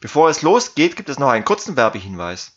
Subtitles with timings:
[0.00, 2.52] Bevor es losgeht, gibt es noch einen kurzen Werbehinweis.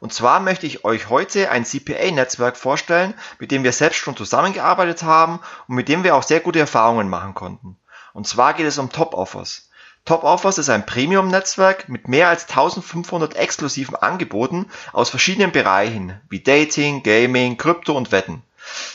[0.00, 5.04] Und zwar möchte ich euch heute ein CPA-Netzwerk vorstellen, mit dem wir selbst schon zusammengearbeitet
[5.04, 7.76] haben und mit dem wir auch sehr gute Erfahrungen machen konnten.
[8.12, 9.70] Und zwar geht es um Top Offers.
[10.04, 16.40] Top Offers ist ein Premium-Netzwerk mit mehr als 1500 exklusiven Angeboten aus verschiedenen Bereichen wie
[16.40, 18.42] Dating, Gaming, Krypto und Wetten.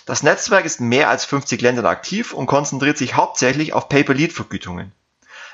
[0.05, 4.91] Das Netzwerk ist in mehr als 50 Ländern aktiv und konzentriert sich hauptsächlich auf Pay-per-Lead-Vergütungen.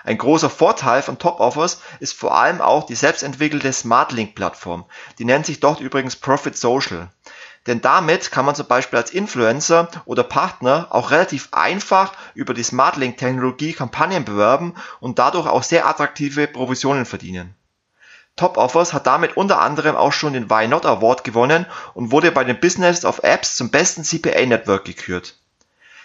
[0.04, 4.86] Ein großer Vorteil von Top Offers ist vor allem auch die selbstentwickelte SmartLink-Plattform.
[5.18, 7.10] Die nennt sich dort übrigens Profit Social.
[7.68, 12.64] Denn damit kann man zum Beispiel als Influencer oder Partner auch relativ einfach über die
[12.64, 17.55] SmartLink-Technologie Kampagnen bewerben und dadurch auch sehr attraktive Provisionen verdienen.
[18.38, 22.32] Top Offers hat damit unter anderem auch schon den Why Not Award gewonnen und wurde
[22.32, 25.36] bei den Business of Apps zum besten CPA-Network gekürt.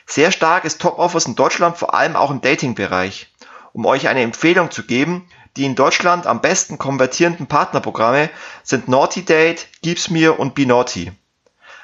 [0.06, 3.33] Sehr stark ist Top Offers in Deutschland vor allem auch im Dating-Bereich.
[3.74, 8.30] Um euch eine Empfehlung zu geben, die in Deutschland am besten konvertierenden Partnerprogramme
[8.62, 11.11] sind Naughty Date, Gib's mir und Be Naughty.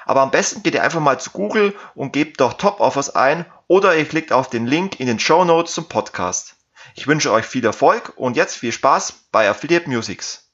[0.06, 3.44] Aber am besten geht ihr einfach mal zu Google und gebt dort Top Offers ein
[3.66, 6.54] oder ihr klickt auf den Link in den Show Notes zum Podcast.
[6.94, 10.48] Ich wünsche euch viel Erfolg und jetzt viel Spaß bei Affiliate Musics.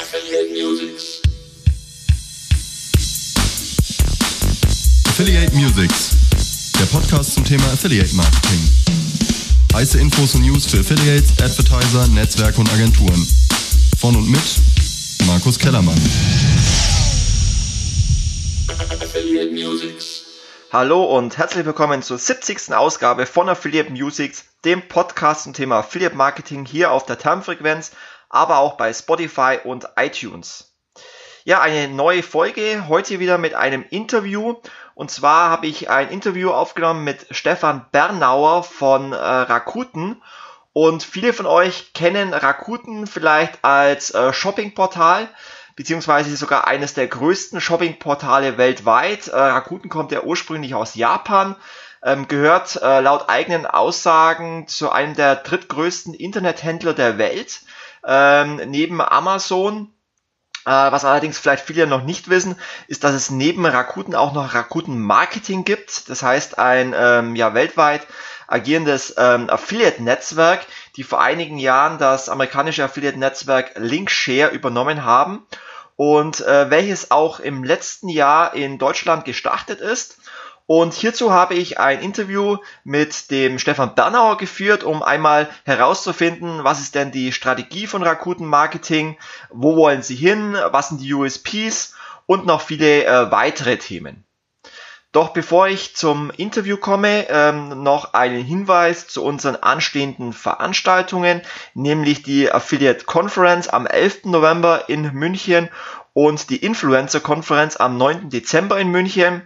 [0.00, 1.22] Affiliate Musics.
[5.06, 6.23] Affiliate Musics,
[6.94, 8.60] Podcast zum Thema Affiliate Marketing.
[9.74, 13.26] Heiße Infos und News für Affiliates, Advertiser, Netzwerke und Agenturen.
[13.98, 14.60] Von und mit
[15.26, 15.98] Markus Kellermann.
[19.02, 20.22] Affiliate Musics.
[20.70, 22.72] Hallo und herzlich willkommen zur 70.
[22.72, 27.90] Ausgabe von Affiliate Musics, dem Podcast zum Thema Affiliate Marketing hier auf der Termfrequenz,
[28.28, 30.74] aber auch bei Spotify und iTunes.
[31.46, 34.54] Ja, eine neue Folge, heute wieder mit einem Interview.
[34.94, 40.22] Und zwar habe ich ein Interview aufgenommen mit Stefan Bernauer von äh, Rakuten.
[40.72, 45.28] Und viele von euch kennen Rakuten vielleicht als äh, Shoppingportal,
[45.76, 49.28] beziehungsweise sogar eines der größten Shoppingportale weltweit.
[49.28, 51.56] Äh, Rakuten kommt ja ursprünglich aus Japan,
[52.02, 57.62] ähm, gehört äh, laut eigenen Aussagen zu einem der drittgrößten Internethändler der Welt,
[58.06, 59.93] ähm, neben Amazon
[60.70, 62.56] was allerdings vielleicht viele noch nicht wissen,
[62.88, 66.08] ist, dass es neben Rakuten auch noch Rakuten Marketing gibt.
[66.08, 68.06] Das heißt, ein ähm, ja, weltweit
[68.46, 70.66] agierendes ähm, Affiliate-Netzwerk,
[70.96, 75.46] die vor einigen Jahren das amerikanische Affiliate-Netzwerk Linkshare übernommen haben
[75.96, 80.18] und äh, welches auch im letzten Jahr in Deutschland gestartet ist
[80.66, 86.80] und hierzu habe ich ein Interview mit dem Stefan Bernauer geführt, um einmal herauszufinden, was
[86.80, 89.18] ist denn die Strategie von Rakuten Marketing,
[89.50, 91.94] wo wollen sie hin, was sind die USPs
[92.26, 94.24] und noch viele äh, weitere Themen.
[95.12, 101.42] Doch bevor ich zum Interview komme, ähm, noch einen Hinweis zu unseren anstehenden Veranstaltungen,
[101.74, 104.24] nämlich die Affiliate Conference am 11.
[104.24, 105.68] November in München
[106.14, 108.30] und die Influencer Conference am 9.
[108.30, 109.42] Dezember in München.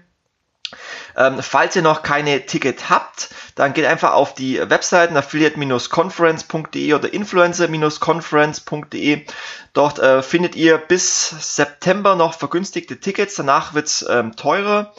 [1.18, 7.12] Ähm, falls ihr noch keine Ticket habt, dann geht einfach auf die Webseiten affiliate-conference.de oder
[7.12, 9.26] influencer-conference.de.
[9.72, 14.94] Dort äh, findet ihr bis September noch vergünstigte Tickets, danach wird's ähm, teurer.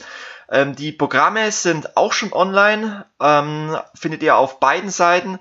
[0.51, 5.39] Ähm, die Programme sind auch schon online, ähm, findet ihr auf beiden Seiten.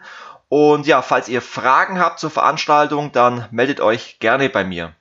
[0.48, 4.94] Und ja, falls ihr Fragen habt zur Veranstaltung, dann meldet euch gerne bei mir.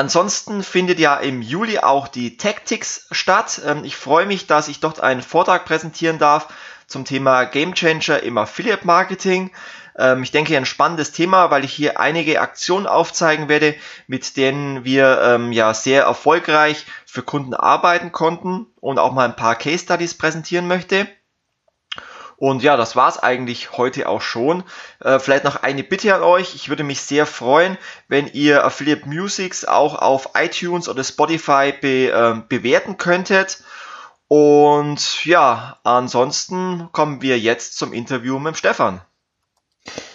[0.00, 3.60] Ansonsten findet ja im Juli auch die Tactics statt.
[3.66, 6.48] Ähm, ich freue mich, dass ich dort einen Vortrag präsentieren darf
[6.86, 9.50] zum Thema Game Changer im Affiliate Marketing.
[9.98, 13.74] Ähm, ich denke, ein spannendes Thema, weil ich hier einige Aktionen aufzeigen werde,
[14.06, 19.36] mit denen wir ähm, ja sehr erfolgreich für Kunden arbeiten konnten und auch mal ein
[19.36, 21.08] paar Case Studies präsentieren möchte.
[22.40, 24.64] Und ja, das war's eigentlich heute auch schon.
[25.00, 26.54] Äh, vielleicht noch eine Bitte an euch.
[26.54, 27.76] Ich würde mich sehr freuen,
[28.08, 33.62] wenn ihr Affiliate Musics auch auf iTunes oder Spotify be, äh, bewerten könntet.
[34.26, 39.02] Und ja, ansonsten kommen wir jetzt zum Interview mit Stefan.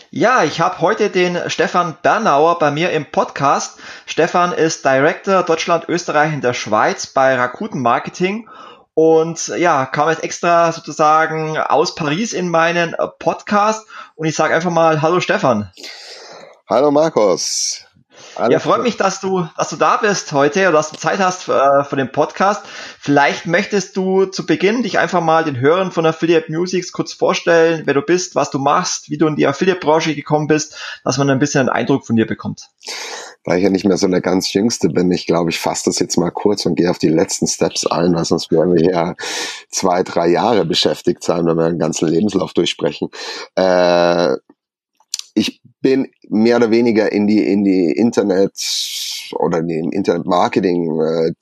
[0.10, 3.78] Ja, ich habe heute den Stefan Bernauer bei mir im Podcast.
[4.08, 8.50] Stefan ist Director Deutschland, Österreich in der Schweiz bei Rakuten Marketing
[8.96, 14.56] und ja, kam jetzt extra sozusagen aus Paris in meinen äh, Podcast und ich sage
[14.56, 15.70] einfach mal Hallo Stefan.
[16.68, 17.86] Hallo Markus.
[18.36, 21.20] Alles ja, freut mich, dass du, dass du da bist heute oder dass du Zeit
[21.20, 22.66] hast für, äh, für den Podcast.
[23.00, 27.84] Vielleicht möchtest du zu Beginn dich einfach mal den Hörern von Affiliate Musics kurz vorstellen,
[27.86, 31.30] wer du bist, was du machst, wie du in die Affiliate-Branche gekommen bist, dass man
[31.30, 32.70] ein bisschen einen Eindruck von dir bekommt.
[33.46, 36.00] da ich ja nicht mehr so der ganz Jüngste bin, ich glaube, ich fasse das
[36.00, 39.16] jetzt mal kurz und gehe auf die letzten Steps ein, weil sonst werden wir ja
[39.70, 43.10] zwei, drei Jahre beschäftigt sein, wenn wir den ganzen Lebenslauf durchsprechen.
[43.56, 44.36] Äh,
[45.36, 48.54] ich bin mehr oder weniger in die in die Internet
[49.38, 51.34] oder in den Internet Marketing äh,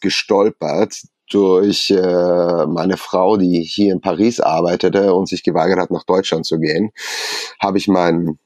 [0.00, 6.04] gestolpert durch äh, meine Frau, die hier in Paris arbeitete und sich geweigert hat, nach
[6.04, 6.90] Deutschland zu gehen,
[7.60, 8.38] habe ich meinen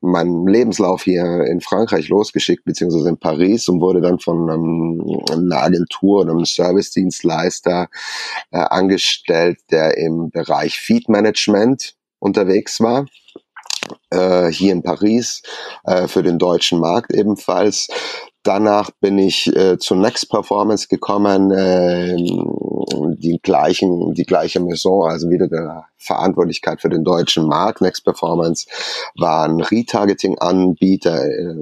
[0.00, 5.62] meinen Lebenslauf hier in Frankreich losgeschickt, beziehungsweise in Paris und wurde dann von einem, einer
[5.62, 7.88] Agentur oder einem Service-Dienstleister
[8.50, 13.06] äh, angestellt, der im Bereich Feed Management unterwegs war
[14.10, 15.42] äh, hier in Paris
[15.84, 17.88] äh, für den deutschen Markt ebenfalls.
[18.42, 22.14] Danach bin ich äh, zu Next Performance gekommen, äh,
[23.16, 27.80] die gleichen, die gleiche Maison, also wieder der Verantwortlichkeit für den deutschen Markt.
[27.80, 28.66] Next Performance
[29.16, 31.54] war ein Retargeting-Anbieter, äh,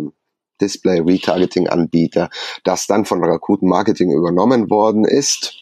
[0.61, 2.31] Display Retargeting Anbieter,
[2.65, 5.62] das dann von Rakuten Marketing übernommen worden ist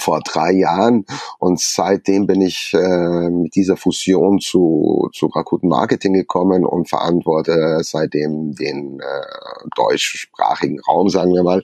[0.00, 1.04] vor drei Jahren
[1.38, 7.78] und seitdem bin ich äh, mit dieser Fusion zu, zu Rakuten Marketing gekommen und verantworte
[7.82, 11.62] seitdem den äh, deutschsprachigen Raum, sagen wir mal.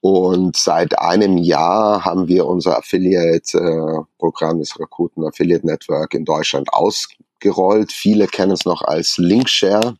[0.00, 6.68] Und seit einem Jahr haben wir unser Affiliate-Programm, äh, das Rakuten Affiliate Network in Deutschland
[6.72, 7.90] ausgerollt.
[7.90, 9.96] Viele kennen es noch als Linkshare.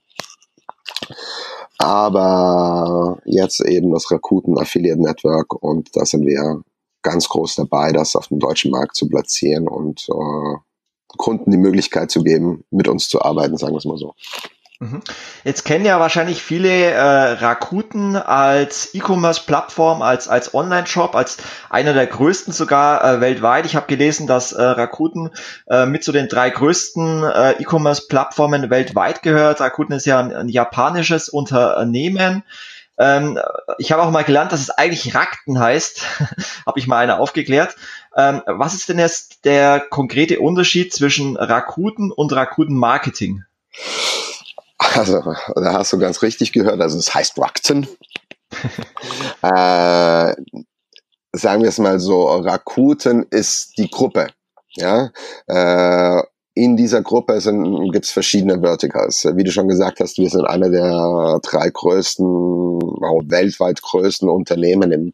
[1.79, 6.63] Aber jetzt eben das Rakuten Affiliate Network und da sind wir
[7.07, 10.59] ganz groß dabei, das auf dem deutschen Markt zu platzieren und äh,
[11.17, 14.15] Kunden die Möglichkeit zu geben, mit uns zu arbeiten, sagen wir es mal so.
[14.79, 15.01] Mhm.
[15.43, 21.39] Jetzt kennen ja wahrscheinlich viele äh, Rakuten als E-Commerce-Plattform, als, als Online-Shop, als
[21.71, 23.65] einer der größten sogar äh, weltweit.
[23.65, 25.31] Ich habe gelesen, dass äh, Rakuten
[25.69, 29.63] äh, mit zu den drei größten äh, E-Commerce-Plattformen weltweit gehört.
[29.63, 32.43] Rakuten ist ja ein, ein japanisches Unternehmen.
[32.99, 33.39] Ähm,
[33.79, 36.03] ich habe auch mal gelernt, dass es eigentlich Rakten heißt.
[36.67, 37.77] habe ich mal eine aufgeklärt.
[38.17, 43.45] Ähm, was ist denn jetzt der konkrete Unterschied zwischen Rakuten und Rakuten Marketing?
[44.79, 46.81] Also, da hast du ganz richtig gehört.
[46.81, 47.87] Also, es heißt Rakten.
[49.43, 50.35] äh,
[51.33, 54.29] sagen wir es mal so, Rakuten ist die Gruppe.
[54.77, 55.11] Ja,
[55.47, 56.23] äh,
[56.57, 57.39] in dieser Gruppe
[57.93, 59.29] gibt es verschiedene Verticals.
[59.35, 65.13] Wie du schon gesagt hast, wir sind einer der drei größten, weltweit größten Unternehmen im,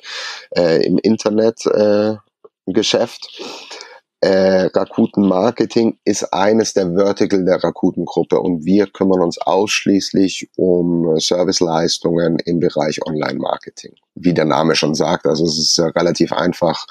[0.56, 2.20] äh, im Internetgeschäft.
[2.64, 3.81] Äh,
[4.22, 10.48] äh, Rakuten Marketing ist eines der Vertical der Rakuten Gruppe und wir kümmern uns ausschließlich
[10.56, 13.94] um Serviceleistungen im Bereich Online Marketing.
[14.14, 16.86] Wie der Name schon sagt, also es ist relativ einfach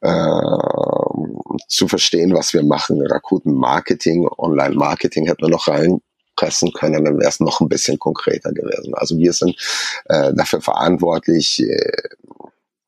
[0.00, 3.00] äh, zu verstehen, was wir machen.
[3.06, 8.00] Rakuten Marketing, Online Marketing hätten wir noch reinpressen können, dann wäre es noch ein bisschen
[8.00, 8.94] konkreter gewesen.
[8.94, 9.54] Also wir sind
[10.06, 11.92] äh, dafür verantwortlich, äh,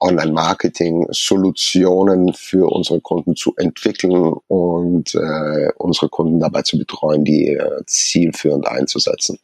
[0.01, 7.85] Online-Marketing-Solutionen für unsere Kunden zu entwickeln und äh, unsere Kunden dabei zu betreuen, die äh,
[7.87, 9.39] zielführend einzusetzen.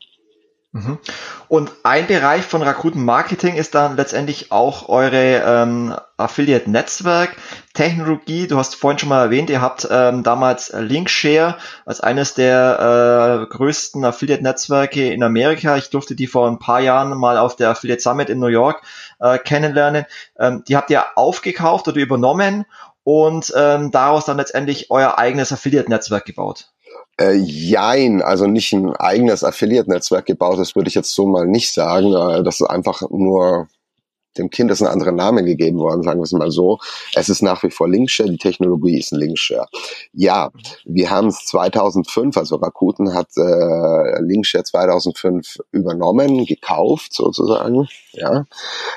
[0.74, 0.98] Mhm.
[1.48, 7.36] Und ein Bereich von Rakuten Marketing ist dann letztendlich auch eure ähm, Affiliate-Netzwerk.
[7.74, 13.48] Technologie, du hast vorhin schon mal erwähnt, ihr habt ähm, damals Linkshare als eines der
[13.50, 15.76] äh, größten Affiliate-Netzwerke in Amerika.
[15.76, 18.80] Ich durfte die vor ein paar Jahren mal auf der Affiliate Summit in New York
[19.22, 20.04] äh, kennenlernen.
[20.38, 22.66] Ähm, die habt ihr aufgekauft oder übernommen
[23.04, 26.68] und ähm, daraus dann letztendlich euer eigenes Affiliate-Netzwerk gebaut.
[27.20, 31.72] Äh, jein, also nicht ein eigenes Affiliate-Netzwerk gebaut, das würde ich jetzt so mal nicht
[31.72, 32.12] sagen.
[32.14, 33.68] Äh, das ist einfach nur
[34.38, 36.78] dem Kind ist ein anderer Name gegeben worden, sagen wir es mal so.
[37.14, 39.66] Es ist nach wie vor Linkshare, die Technologie ist ein Linkshare.
[40.12, 40.50] Ja,
[40.84, 47.88] wir haben es 2005, also Rakuten hat äh, Linkshare 2005 übernommen, gekauft sozusagen.
[48.12, 48.46] Ja,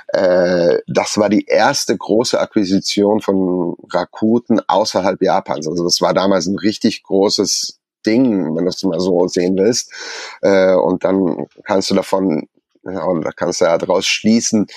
[0.08, 5.68] äh, das war die erste große Akquisition von Rakuten außerhalb Japans.
[5.68, 9.92] Also das war damals ein richtig großes Ding, wenn du es mal so sehen willst.
[10.42, 12.48] Äh, und dann kannst du davon,
[12.86, 14.68] ja, und da kannst du ja daraus schließen,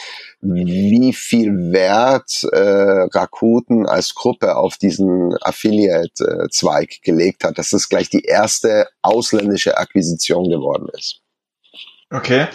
[0.40, 8.08] wie viel Wert äh, Rakuten als Gruppe auf diesen Affiliate-Zweig gelegt hat, dass es gleich
[8.08, 11.20] die erste ausländische Akquisition geworden ist.
[12.10, 12.46] Okay.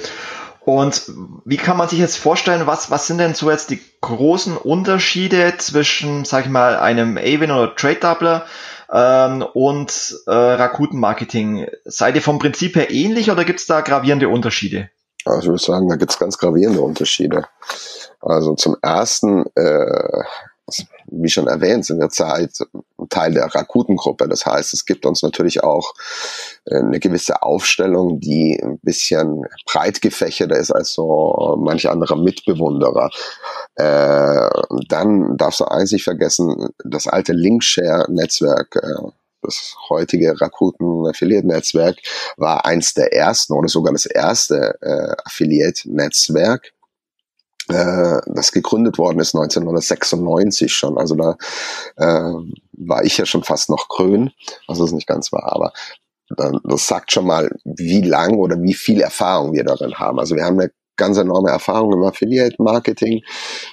[0.66, 1.12] Und
[1.46, 5.56] wie kann man sich jetzt vorstellen, was, was sind denn so jetzt die großen Unterschiede
[5.58, 8.46] zwischen, sag ich mal, einem Avin oder Trade Doubler
[8.92, 11.68] ähm, und äh, Rakuten Marketing.
[11.84, 14.90] Seid ihr vom Prinzip her ähnlich oder gibt es da gravierende Unterschiede?
[15.26, 17.46] Also ich würde sagen, da gibt es ganz gravierende Unterschiede.
[18.20, 20.24] Also zum ersten, äh,
[21.08, 22.58] wie schon erwähnt, sind wir Zeit
[23.10, 24.28] Teil der Rakuten-Gruppe.
[24.28, 25.94] Das heißt, es gibt uns natürlich auch
[26.66, 33.10] äh, eine gewisse Aufstellung, die ein bisschen breit gefächerter ist als so manch anderer Mitbewunderer.
[33.76, 34.50] Äh,
[34.88, 39.12] dann darfst du eins nicht vergessen, das alte Linkshare-Netzwerk, äh,
[39.44, 41.98] das heutige Rakuten Affiliate-Netzwerk,
[42.38, 46.74] war eins der ersten oder sogar das erste äh, Affiliate-Netzwerk
[47.70, 50.98] äh, das gegründet worden ist 1996 schon.
[50.98, 51.38] Also da
[51.96, 52.34] äh,
[52.74, 54.32] war ich ja schon fast noch grün,
[54.68, 55.72] was es nicht ganz war, aber
[56.64, 60.20] das sagt schon mal, wie lang oder wie viel Erfahrung wir darin haben.
[60.20, 63.24] Also wir haben eine ganz enorme Erfahrung im Affiliate-Marketing.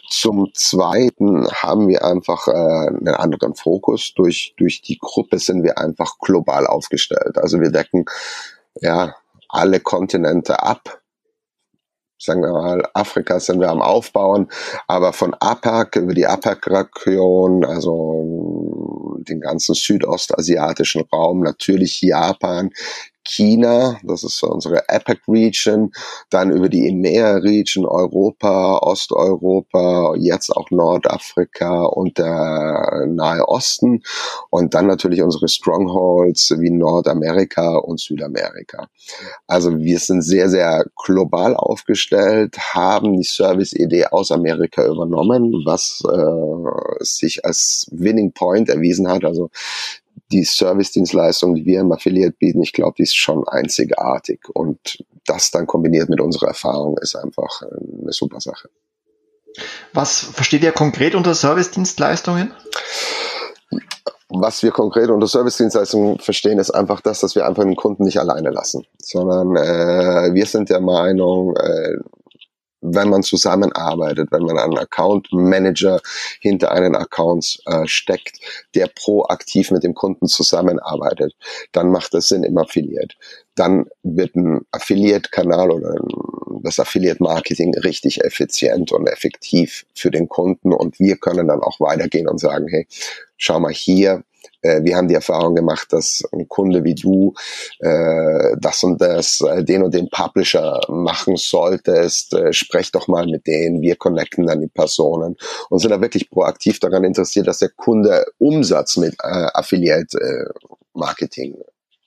[0.09, 4.13] Zum Zweiten haben wir einfach äh, einen anderen Fokus.
[4.15, 7.37] Durch, durch die Gruppe sind wir einfach global aufgestellt.
[7.37, 8.05] Also wir decken
[8.81, 9.15] ja
[9.49, 11.01] alle Kontinente ab
[12.23, 14.49] sagen wir mal, Afrika sind wir am Aufbauen,
[14.87, 22.71] aber von APAC über die APAC-Region, also den ganzen südostasiatischen Raum, natürlich Japan,
[23.31, 25.93] China, das ist unsere APEC Region,
[26.31, 34.03] dann über die EMEA Region Europa, Osteuropa, jetzt auch Nordafrika und der Nahe Osten
[34.51, 38.89] und dann natürlich unsere Strongholds wie Nordamerika und Südamerika.
[39.47, 47.05] Also wir sind sehr, sehr global aufgestellt, haben die Service-Idee aus Amerika übernommen, was äh,
[47.05, 49.25] sich als Winning Point erwiesen hat.
[49.25, 49.51] Also
[50.33, 54.41] die Service-Dienstleistung, die wir im Affiliate bieten, ich glaube, die ist schon einzigartig.
[54.55, 58.69] Und das dann kombiniert mit unserer Erfahrung ist einfach eine super Sache.
[59.93, 62.53] Was versteht ihr konkret unter Service-Dienstleistungen?
[64.29, 68.19] Was wir konkret unter Service-Dienstleistungen verstehen, ist einfach das, dass wir einfach den Kunden nicht
[68.19, 71.97] alleine lassen, sondern äh, wir sind der Meinung, äh,
[72.81, 76.01] wenn man zusammenarbeitet, wenn man einen Account Manager
[76.41, 78.39] hinter einen Accounts äh, steckt,
[78.75, 81.35] der proaktiv mit dem Kunden zusammenarbeitet,
[81.73, 83.15] dann macht das Sinn im Affiliate.
[83.55, 85.95] Dann wird ein Affiliate-Kanal oder
[86.63, 92.29] das Affiliate-Marketing richtig effizient und effektiv für den Kunden und wir können dann auch weitergehen
[92.29, 92.87] und sagen, hey,
[93.37, 94.23] schau mal hier,
[94.63, 97.35] äh, wir haben die Erfahrung gemacht, dass ein Kunde wie du
[97.81, 103.27] äh, das und das, äh, den und den Publisher machen solltest, äh, sprech doch mal
[103.27, 105.37] mit denen, wir connecten dann die Personen
[105.69, 110.69] und sind da wirklich proaktiv daran interessiert, dass der Kunde Umsatz mit äh, Affiliate äh,
[110.95, 111.57] Marketing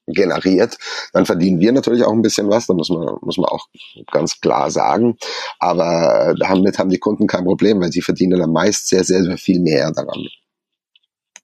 [0.07, 0.77] generiert,
[1.13, 3.67] dann verdienen wir natürlich auch ein bisschen was, da muss man, muss man auch
[4.11, 5.17] ganz klar sagen.
[5.59, 9.37] Aber damit haben die Kunden kein Problem, weil sie verdienen dann meist sehr, sehr, sehr
[9.37, 10.27] viel mehr daran.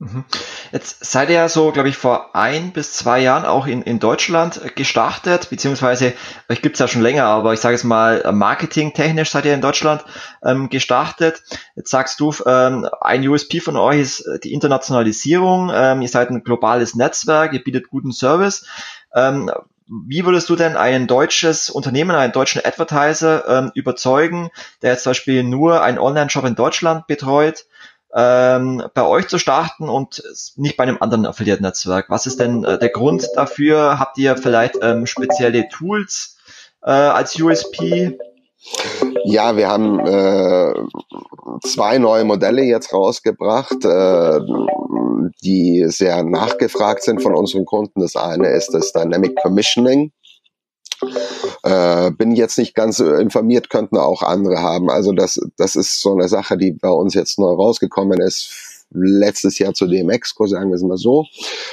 [0.02, 0.24] Mhm.
[0.72, 4.00] Jetzt seid ihr ja so, glaube ich, vor ein bis zwei Jahren auch in, in
[4.00, 6.14] Deutschland gestartet, beziehungsweise
[6.48, 10.06] euch gibt's ja schon länger, aber ich sage es mal, marketingtechnisch seid ihr in Deutschland
[10.42, 11.44] ähm, gestartet.
[11.76, 15.70] Jetzt sagst du, ähm, ein USP von euch ist die Internationalisierung.
[15.74, 18.66] Ähm, ihr seid ein globales Netzwerk, ihr bietet guten Service.
[19.14, 19.52] Ähm,
[19.90, 24.50] wie würdest du denn ein deutsches Unternehmen, einen deutschen Advertiser ähm, überzeugen,
[24.82, 27.66] der jetzt zum Beispiel nur einen Online-Shop in Deutschland betreut,
[28.16, 30.24] ähm, bei euch zu starten und
[30.56, 32.10] nicht bei einem anderen Affiliate-Netzwerk?
[32.10, 34.00] Was ist denn äh, der Grund dafür?
[34.00, 36.38] Habt ihr vielleicht ähm, spezielle Tools
[36.84, 38.18] äh, als USP?
[39.26, 40.74] Ja, wir haben äh,
[41.64, 44.40] zwei neue Modelle jetzt rausgebracht, äh,
[45.44, 48.02] die sehr nachgefragt sind von unseren Kunden.
[48.02, 50.12] Das eine ist das Dynamic Commissioning.
[51.64, 54.90] Äh, bin jetzt nicht ganz informiert, könnten auch andere haben.
[54.90, 59.60] Also das, das ist so eine Sache, die bei uns jetzt neu rausgekommen ist letztes
[59.60, 61.26] Jahr zu DMX-Exco, sagen wir es mal so,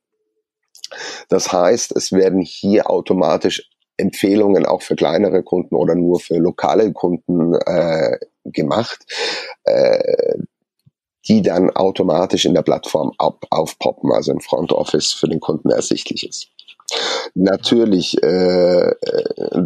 [1.29, 6.93] Das heißt, es werden hier automatisch Empfehlungen auch für kleinere Kunden oder nur für lokale
[6.93, 9.07] Kunden äh, gemacht.
[9.65, 10.35] Äh,
[11.29, 15.71] die dann automatisch in der Plattform auf, aufpoppen, also im Front Office für den Kunden
[15.71, 16.49] ersichtlich ist.
[17.35, 18.95] Natürlich, äh, äh,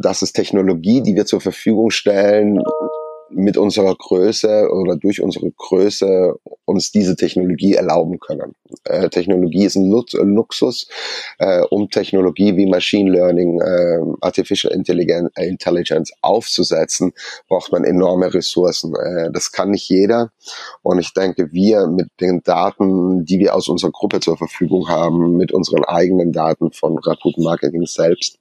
[0.00, 2.62] das ist Technologie, die wir zur Verfügung stellen,
[3.30, 8.54] mit unserer Größe oder durch unsere Größe uns diese Technologie erlauben können.
[8.85, 10.88] Äh, Technologie ist ein Luxus.
[11.38, 17.12] Äh, um Technologie wie Machine Learning, äh, Artificial Intelligence aufzusetzen,
[17.49, 18.94] braucht man enorme Ressourcen.
[18.94, 20.30] Äh, das kann nicht jeder.
[20.82, 25.37] Und ich denke, wir mit den Daten, die wir aus unserer Gruppe zur Verfügung haben,
[25.37, 28.38] mit unseren eigenen Daten von Rakuten Marketing selbst,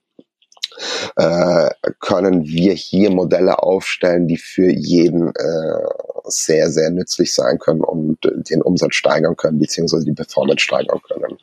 [1.15, 1.69] äh,
[2.00, 5.88] können wir hier Modelle aufstellen, die für jeden äh,
[6.25, 8.17] sehr, sehr nützlich sein können und
[8.50, 11.38] den Umsatz steigern können, beziehungsweise die Performance steigern können.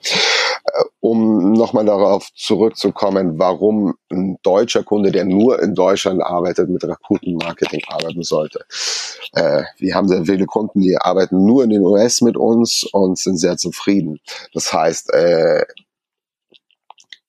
[0.64, 6.84] Äh, um nochmal darauf zurückzukommen, warum ein deutscher Kunde, der nur in Deutschland arbeitet, mit
[6.84, 8.64] Rakuten Marketing arbeiten sollte.
[9.32, 13.18] Äh, wir haben sehr viele Kunden, die arbeiten nur in den US mit uns und
[13.18, 14.20] sind sehr zufrieden.
[14.52, 15.64] Das heißt, äh,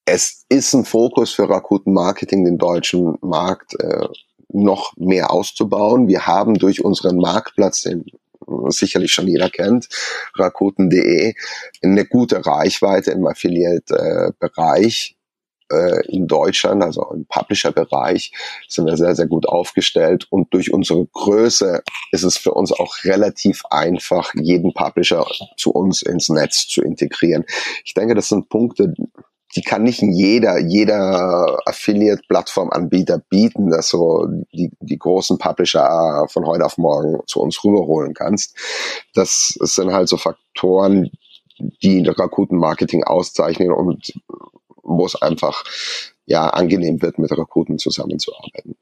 [0.05, 4.07] es ist ein Fokus für Rakuten Marketing, den deutschen Markt äh,
[4.50, 6.07] noch mehr auszubauen.
[6.07, 8.05] Wir haben durch unseren Marktplatz, den
[8.67, 9.89] sicherlich schon jeder kennt,
[10.35, 11.33] rakuten.de,
[11.81, 15.17] eine gute Reichweite im Affiliate-Bereich
[15.71, 18.31] äh, in Deutschland, also im Publisher-Bereich,
[18.67, 20.27] sind wir sehr, sehr gut aufgestellt.
[20.29, 21.81] Und durch unsere Größe
[22.12, 25.25] ist es für uns auch relativ einfach, jeden Publisher
[25.57, 27.45] zu uns ins Netz zu integrieren.
[27.83, 28.93] Ich denke, das sind Punkte,
[29.55, 36.65] die kann nicht jeder, jeder Affiliate-Plattform-Anbieter bieten, dass so die, die großen Publisher von heute
[36.65, 38.57] auf morgen zu uns rüberholen kannst.
[39.13, 41.09] Das sind halt so Faktoren,
[41.57, 44.13] die Rakuten Marketing auszeichnen und
[44.83, 45.63] wo es einfach
[46.25, 48.75] ja angenehm wird, mit Rakuten zusammenzuarbeiten.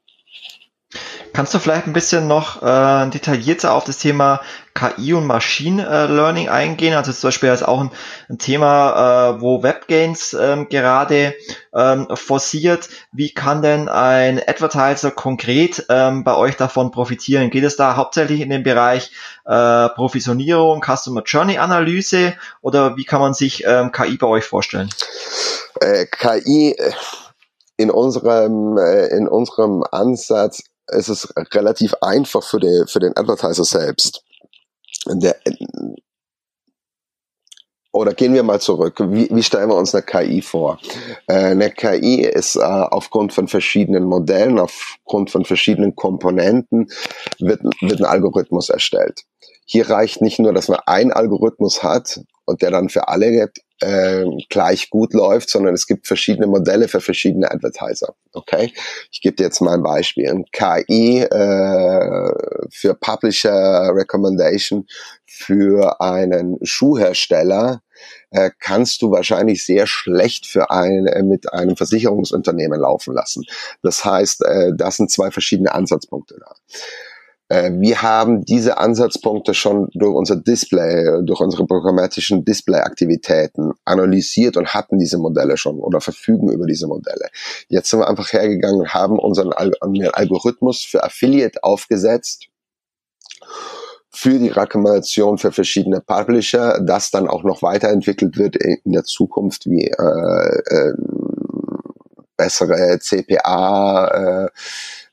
[1.32, 4.40] Kannst du vielleicht ein bisschen noch äh, detaillierter auf das Thema
[4.74, 6.94] KI und Machine äh, Learning eingehen?
[6.94, 7.90] Also zum Beispiel ist auch ein,
[8.28, 11.34] ein Thema, äh, wo WebGains ähm, gerade
[11.74, 12.88] ähm, forciert.
[13.10, 17.50] Wie kann denn ein Advertiser konkret ähm, bei euch davon profitieren?
[17.50, 19.10] Geht es da hauptsächlich in den Bereich
[19.44, 24.88] äh, Provisionierung, Customer Journey Analyse oder wie kann man sich ähm, KI bei euch vorstellen?
[25.80, 26.92] Äh, KI äh,
[27.76, 33.64] in unserem, äh, in unserem Ansatz ist es relativ einfach für, die, für den Advertiser
[33.64, 34.22] selbst.
[35.06, 35.36] Der,
[37.94, 38.98] oder gehen wir mal zurück.
[38.98, 40.80] Wie, wie stellen wir uns eine KI vor?
[41.28, 46.88] Äh, eine KI ist äh, aufgrund von verschiedenen Modellen, aufgrund von verschiedenen Komponenten,
[47.38, 49.22] wird, wird ein Algorithmus erstellt.
[49.64, 54.24] Hier reicht nicht nur, dass man einen Algorithmus hat und der dann für alle äh,
[54.48, 58.14] gleich gut läuft, sondern es gibt verschiedene Modelle für verschiedene Advertiser.
[58.32, 58.72] Okay,
[59.10, 60.28] ich gebe dir jetzt mal ein Beispiel.
[60.28, 62.32] Ein KI äh,
[62.70, 64.86] für Publisher Recommendation
[65.26, 67.82] für einen Schuhhersteller
[68.30, 73.44] äh, kannst du wahrscheinlich sehr schlecht für ein, äh, mit einem Versicherungsunternehmen laufen lassen.
[73.82, 76.54] Das heißt, äh, das sind zwei verschiedene Ansatzpunkte da.
[77.48, 84.72] Äh, wir haben diese Ansatzpunkte schon durch unser Display, durch unsere programmatischen Display-Aktivitäten analysiert und
[84.74, 87.28] hatten diese Modelle schon oder verfügen über diese Modelle.
[87.68, 92.48] Jetzt sind wir einfach hergegangen und haben unseren Algorithmus für Affiliate aufgesetzt
[94.16, 99.66] für die Rekommendation für verschiedene Publisher, das dann auch noch weiterentwickelt wird in der Zukunft
[99.66, 100.92] wie äh, äh,
[102.36, 104.48] bessere CPA, äh,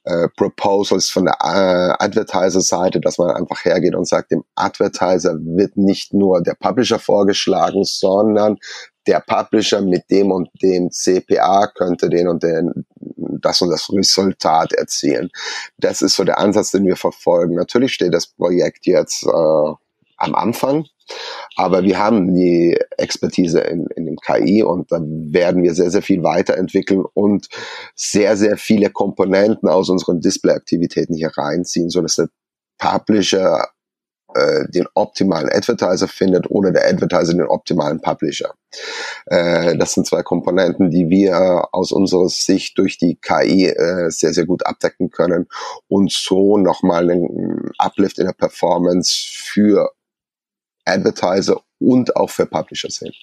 [0.04, 5.78] äh, Proposals von der äh, Advertiser-Seite, dass man einfach hergeht und sagt, dem Advertiser wird
[5.78, 8.58] nicht nur der Publisher vorgeschlagen, sondern
[9.08, 12.86] der Publisher mit dem und dem CPA könnte den und den
[13.42, 15.30] das und das Resultat erzielen.
[15.78, 17.56] Das ist so der Ansatz, den wir verfolgen.
[17.56, 19.74] Natürlich steht das Projekt jetzt äh,
[20.18, 20.86] am Anfang.
[21.56, 26.02] Aber wir haben die Expertise in, in dem KI und da werden wir sehr, sehr
[26.02, 27.50] viel weiterentwickeln und
[27.96, 32.30] sehr, sehr viele Komponenten aus unseren Display-Aktivitäten hier reinziehen, so dass der
[32.78, 33.68] Publisher
[34.34, 38.54] äh, den optimalen Advertiser findet oder der Advertiser den optimalen Publisher.
[39.26, 44.34] Äh, das sind zwei Komponenten, die wir aus unserer Sicht durch die KI äh, sehr,
[44.34, 45.48] sehr gut abdecken können
[45.90, 49.92] und so nochmal einen Uplift in der Performance für
[50.86, 53.14] Advertiser und auch für Publisher sehen.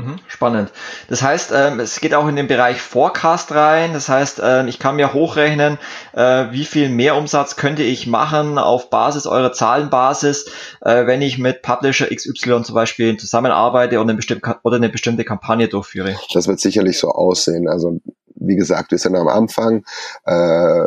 [0.00, 0.70] Mhm, spannend.
[1.08, 3.92] Das heißt, ähm, es geht auch in den Bereich Forecast rein.
[3.92, 5.78] Das heißt, ähm, ich kann mir hochrechnen,
[6.12, 10.46] äh, wie viel Mehrumsatz könnte ich machen auf Basis eurer Zahlenbasis,
[10.80, 15.24] äh, wenn ich mit Publisher XY zum Beispiel zusammenarbeite oder eine bestimmte, oder eine bestimmte
[15.24, 16.16] Kampagne durchführe.
[16.32, 17.68] Das wird sicherlich so aussehen.
[17.68, 18.00] Also
[18.36, 19.84] wie gesagt, wir sind am Anfang.
[20.24, 20.86] Äh,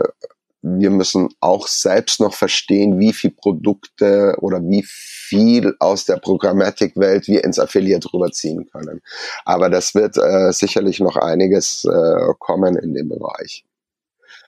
[0.64, 7.28] wir müssen auch selbst noch verstehen, wie viel Produkte oder wie viel aus der Programmatik-Welt
[7.28, 9.02] wir ins Affiliate rüberziehen können.
[9.44, 13.66] Aber das wird äh, sicherlich noch einiges äh, kommen in dem Bereich.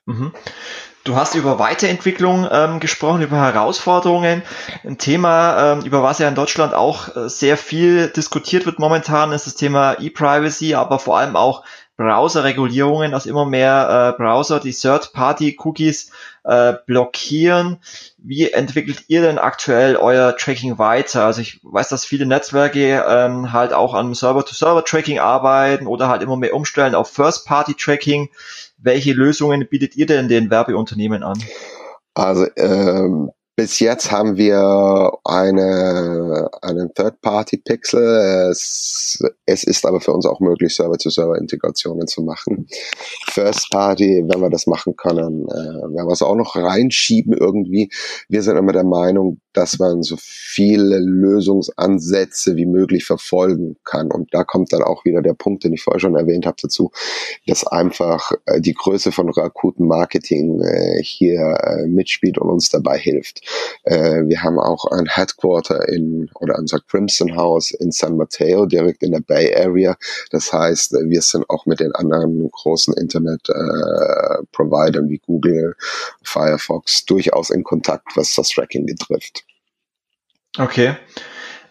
[0.06, 0.32] Mhm.
[1.04, 4.42] Du hast über Weiterentwicklung ähm, gesprochen, über Herausforderungen.
[4.84, 9.32] Ein Thema, ähm, über was ja in Deutschland auch äh, sehr viel diskutiert wird momentan,
[9.32, 11.62] ist das Thema E-Privacy, aber vor allem auch
[11.96, 16.10] Browser-Regulierungen, dass immer mehr äh, Browser die Third-Party-Cookies
[16.44, 17.78] äh, blockieren.
[18.18, 21.24] Wie entwickelt ihr denn aktuell euer Tracking weiter?
[21.24, 26.36] Also ich weiß, dass viele Netzwerke ähm, halt auch am Server-to-Server-Tracking arbeiten oder halt immer
[26.36, 28.28] mehr umstellen auf First-Party-Tracking.
[28.78, 31.42] Welche Lösungen bietet ihr denn den Werbeunternehmen an?
[32.14, 38.50] Also ähm, bis jetzt haben wir eine, einen Third-Party-Pixel.
[38.50, 42.68] Es, es ist aber für uns auch möglich, Server-to-Server-Integrationen zu machen.
[43.28, 47.88] First-Party, wenn wir das machen können, äh, werden wir es auch noch reinschieben irgendwie.
[48.28, 54.12] Wir sind immer der Meinung, dass man so viele Lösungsansätze wie möglich verfolgen kann.
[54.12, 56.90] Und da kommt dann auch wieder der Punkt, den ich vorher schon erwähnt habe dazu,
[57.46, 62.98] dass einfach äh, die Größe von Rakuten Marketing äh, hier äh, mitspielt und uns dabei
[62.98, 63.45] hilft.
[63.84, 69.02] Äh, wir haben auch ein Headquarter in oder unser Crimson House in San Mateo, direkt
[69.02, 69.96] in der Bay Area.
[70.30, 75.74] Das heißt, wir sind auch mit den anderen großen Internet-Providern äh, wie Google,
[76.22, 79.44] Firefox durchaus in Kontakt, was das Tracking betrifft.
[80.58, 80.96] Okay.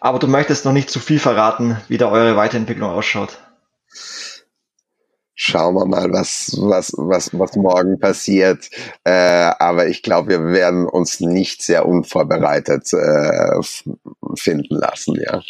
[0.00, 3.38] Aber du möchtest noch nicht zu viel verraten, wie da eure Weiterentwicklung ausschaut.
[5.38, 8.70] Schauen wir mal, was, was, was, was morgen passiert.
[9.04, 13.60] Äh, aber ich glaube, wir werden uns nicht sehr unvorbereitet äh,
[14.34, 15.42] finden lassen, ja.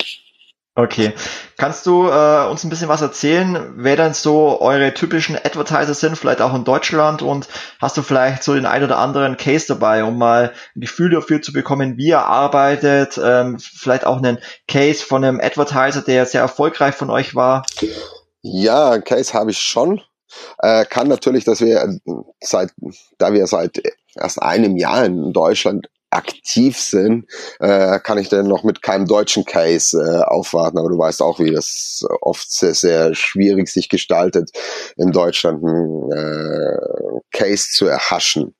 [0.78, 1.14] Okay.
[1.56, 6.18] Kannst du äh, uns ein bisschen was erzählen, wer denn so eure typischen Advertiser sind,
[6.18, 7.48] vielleicht auch in Deutschland und
[7.80, 11.40] hast du vielleicht so den ein oder anderen Case dabei, um mal ein Gefühl dafür
[11.40, 16.42] zu bekommen, wie ihr arbeitet, ähm, vielleicht auch einen Case von einem Advertiser, der sehr
[16.42, 17.64] erfolgreich von euch war?
[18.48, 20.00] Ja, Case habe ich schon.
[20.58, 21.98] Äh, kann natürlich, dass wir
[22.40, 22.72] seit,
[23.18, 23.82] da wir seit
[24.14, 27.26] erst einem Jahr in Deutschland aktiv sind,
[27.58, 30.78] äh, kann ich denn noch mit keinem deutschen Case äh, aufwarten.
[30.78, 34.50] Aber du weißt auch, wie das oft sehr, sehr schwierig sich gestaltet,
[34.96, 38.54] in Deutschland einen äh, Case zu erhaschen.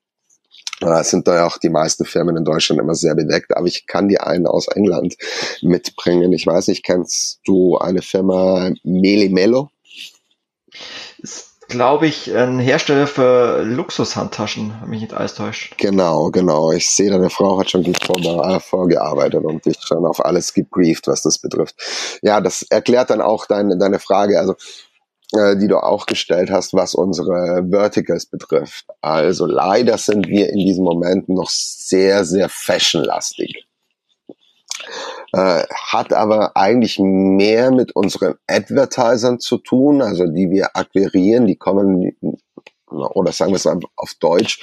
[0.81, 4.09] Da sind da auch die meisten Firmen in Deutschland immer sehr bedeckt, aber ich kann
[4.09, 5.15] dir einen aus England
[5.61, 6.33] mitbringen.
[6.33, 8.71] Ich weiß nicht, kennst du eine Firma
[10.67, 11.47] Melimello?
[11.67, 15.77] glaube ich, ein Hersteller für Luxushandtaschen, wenn mich nicht alles täuscht.
[15.77, 16.71] Genau, genau.
[16.71, 21.07] Ich sehe, deine Frau hat schon gut vor, vorgearbeitet und dich schon auf alles gebrieft,
[21.07, 21.75] was das betrifft.
[22.21, 24.55] Ja, das erklärt dann auch deine, deine Frage, also
[25.33, 28.85] äh, die du auch gestellt hast, was unsere Verticals betrifft.
[29.01, 33.65] Also leider sind wir in diesem Moment noch sehr, sehr fashionlastig
[35.33, 41.57] äh, hat aber eigentlich mehr mit unseren Advertisern zu tun, also die wir akquirieren, die
[41.57, 42.13] kommen
[42.89, 44.59] oder sagen wir es einfach auf Deutsch,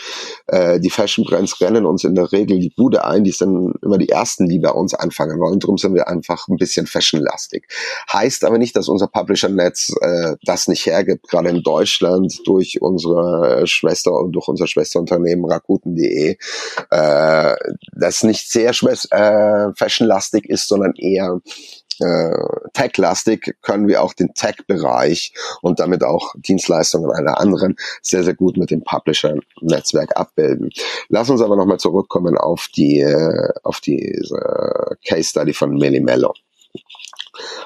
[0.46, 3.98] äh, die Fashion Brands rennen uns in der Regel die Bude ein, die sind immer
[3.98, 5.60] die ersten, die bei uns anfangen wollen.
[5.60, 7.66] Darum sind wir einfach ein bisschen fashionlastig.
[8.12, 13.66] Heißt aber nicht, dass unser Publisher-Netz äh, das nicht hergibt, gerade in Deutschland durch unsere
[13.66, 16.37] Schwester und durch unser Schwesterunternehmen Rakuten.de,
[16.90, 17.54] äh,
[17.92, 21.40] das nicht sehr äh, fashionlastig ist, sondern eher
[22.00, 22.35] äh,
[22.72, 28.57] Tech-lastig können wir auch den Tech-Bereich und damit auch Dienstleistungen einer anderen sehr, sehr gut
[28.57, 30.70] mit dem Publisher-Netzwerk abbilden.
[31.09, 36.35] Lass uns aber nochmal zurückkommen auf die, äh, auf diese Case Study von Melimello.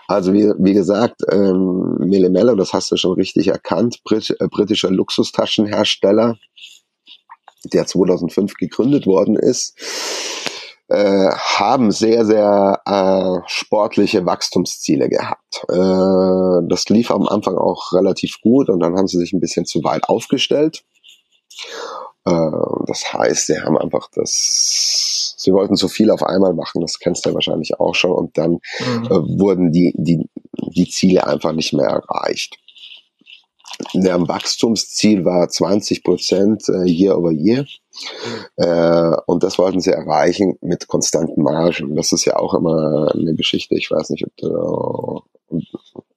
[0.07, 4.91] Also wie, wie gesagt, ähm, Melimello, das hast du schon richtig erkannt, Brit äh, britischer
[4.91, 6.38] Luxustaschenhersteller,
[7.64, 9.79] der 2005 gegründet worden ist
[10.88, 15.64] äh, haben sehr, sehr äh, sportliche Wachstumsziele gehabt.
[15.68, 19.66] Äh, das lief am Anfang auch relativ gut und dann haben sie sich ein bisschen
[19.66, 20.83] zu weit aufgestellt.
[22.24, 22.51] Äh,
[22.87, 27.24] das heißt, sie haben einfach das, sie wollten zu viel auf einmal machen, das kennst
[27.24, 29.05] du ja wahrscheinlich auch schon, und dann mhm.
[29.05, 30.27] äh, wurden die, die,
[30.74, 32.57] die Ziele einfach nicht mehr erreicht.
[33.95, 37.64] Der Wachstumsziel war 20 Prozent äh, year over year.
[38.57, 41.95] Äh, und das wollten sie erreichen mit konstanten Margen.
[41.95, 43.77] Das ist ja auch immer eine Geschichte.
[43.77, 45.23] Ich weiß nicht, ob du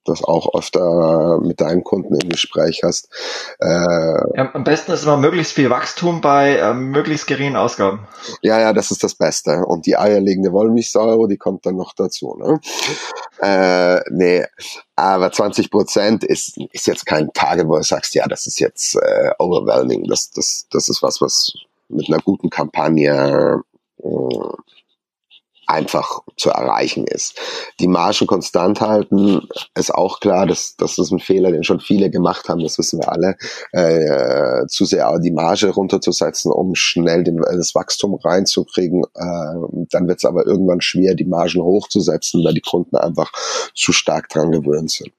[0.04, 3.08] das auch öfter mit deinen Kunden im Gespräch hast.
[3.60, 3.68] Äh,
[4.36, 8.06] ja, am besten ist immer möglichst viel Wachstum bei äh, möglichst geringen Ausgaben.
[8.40, 9.64] Ja, ja, das ist das Beste.
[9.66, 12.36] Und die eierlegende Wollmilchsäure, die kommt dann noch dazu.
[12.38, 12.60] Ne?
[13.40, 14.44] Äh, nee,
[14.96, 18.96] aber 20 Prozent ist, ist jetzt kein Tage, wo du sagst, ja, das ist jetzt
[18.96, 20.04] äh, overwhelming.
[20.04, 21.52] Das, das, das ist was, was
[21.88, 23.62] mit einer guten Kampagne
[23.98, 24.08] äh,
[25.66, 27.38] einfach zu erreichen ist.
[27.80, 32.10] Die Margen konstant halten, ist auch klar, dass das ist ein Fehler, den schon viele
[32.10, 33.36] gemacht haben, das wissen wir alle,
[33.72, 39.04] äh, zu sehr die Marge runterzusetzen, um schnell den, das Wachstum reinzukriegen.
[39.14, 43.30] Äh, dann wird es aber irgendwann schwer, die Margen hochzusetzen, weil die Kunden einfach
[43.74, 45.12] zu stark dran gewöhnt sind.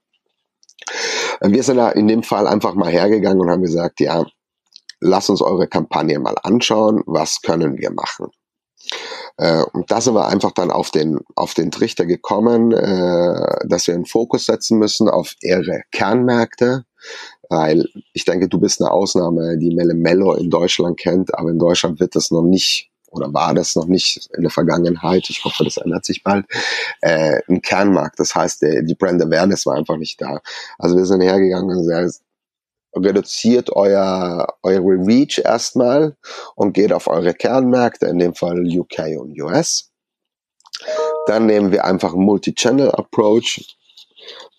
[1.41, 4.25] Wir sind da in dem Fall einfach mal hergegangen und haben gesagt, ja,
[4.99, 8.27] lass uns eure Kampagne mal anschauen, was können wir machen.
[9.37, 13.87] Äh, und da sind wir einfach dann auf den, auf den Trichter gekommen, äh, dass
[13.87, 16.85] wir einen Fokus setzen müssen auf ihre Kernmärkte,
[17.49, 21.59] weil ich denke, du bist eine Ausnahme, die Melle Mello in Deutschland kennt, aber in
[21.59, 25.63] Deutschland wird das noch nicht oder war das noch nicht in der Vergangenheit, ich hoffe,
[25.63, 26.47] das ändert sich bald,
[27.01, 28.19] äh, ein Kernmarkt.
[28.19, 30.41] Das heißt, die Brand Awareness war einfach nicht da.
[30.79, 32.21] Also wir sind hergegangen und gesagt,
[32.95, 36.15] reduziert euer, eure Reach erstmal
[36.55, 39.91] und geht auf eure Kernmärkte, in dem Fall UK und US.
[41.27, 43.77] Dann nehmen wir einfach einen Multi-Channel-Approach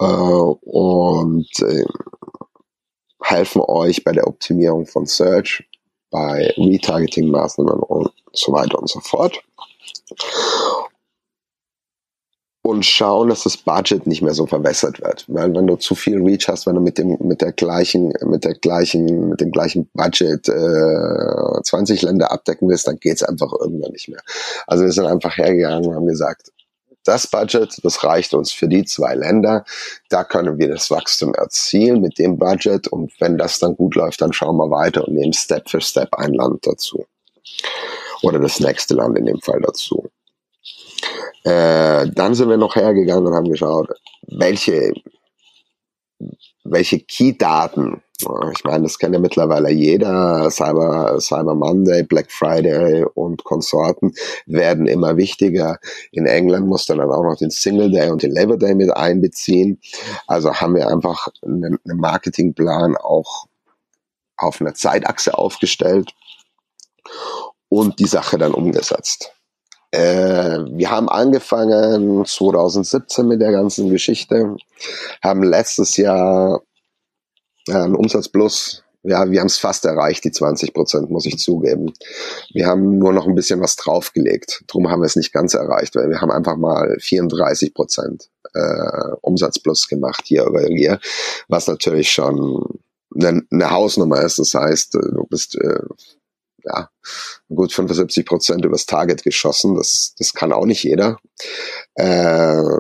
[0.00, 1.84] äh, und äh,
[3.22, 5.64] helfen euch bei der Optimierung von Search,
[6.10, 9.42] bei Retargeting-Maßnahmen und so weiter und so fort
[12.66, 15.26] und schauen, dass das Budget nicht mehr so verwässert wird.
[15.28, 18.44] Weil wenn du zu viel Reach hast, wenn du mit dem mit der gleichen mit
[18.44, 23.92] der gleichen mit dem gleichen Budget äh, 20 Länder abdecken willst, dann geht's einfach irgendwann
[23.92, 24.22] nicht mehr.
[24.66, 26.52] Also wir sind einfach hergegangen und haben gesagt,
[27.04, 29.66] das Budget, das reicht uns für die zwei Länder.
[30.08, 34.22] Da können wir das Wachstum erzielen mit dem Budget und wenn das dann gut läuft,
[34.22, 37.04] dann schauen wir weiter und nehmen Step für Step ein Land dazu.
[38.22, 40.08] Oder das nächste Land in dem Fall dazu.
[41.44, 43.90] Äh, dann sind wir noch hergegangen und haben geschaut,
[44.28, 44.94] welche,
[46.64, 48.02] welche Key-Daten,
[48.52, 54.14] ich meine, das kennt ja mittlerweile jeder, Cyber, Cyber Monday, Black Friday und Konsorten
[54.46, 55.78] werden immer wichtiger.
[56.12, 59.78] In England muss dann auch noch den Single Day und den Labor Day mit einbeziehen.
[60.26, 63.46] Also haben wir einfach einen, einen Marketingplan auch
[64.38, 66.14] auf einer Zeitachse aufgestellt
[67.68, 69.33] und die Sache dann umgesetzt.
[69.94, 74.56] Äh, wir haben angefangen 2017 mit der ganzen Geschichte,
[75.22, 76.62] haben letztes Jahr
[77.68, 81.38] äh, einen Umsatz plus ja, wir haben es fast erreicht, die 20 Prozent, muss ich
[81.38, 81.92] zugeben.
[82.54, 84.64] Wir haben nur noch ein bisschen was draufgelegt.
[84.66, 89.12] Drum haben wir es nicht ganz erreicht, weil wir haben einfach mal 34 Prozent äh,
[89.20, 91.00] Umsatz plus gemacht hier über hier,
[91.48, 92.80] was natürlich schon
[93.14, 94.38] eine, eine Hausnummer ist.
[94.38, 95.80] Das heißt, du bist äh,
[96.64, 96.90] ja,
[97.48, 99.74] gut 75 Prozent übers Target geschossen.
[99.74, 101.18] Das, das kann auch nicht jeder.
[101.94, 102.78] Äh,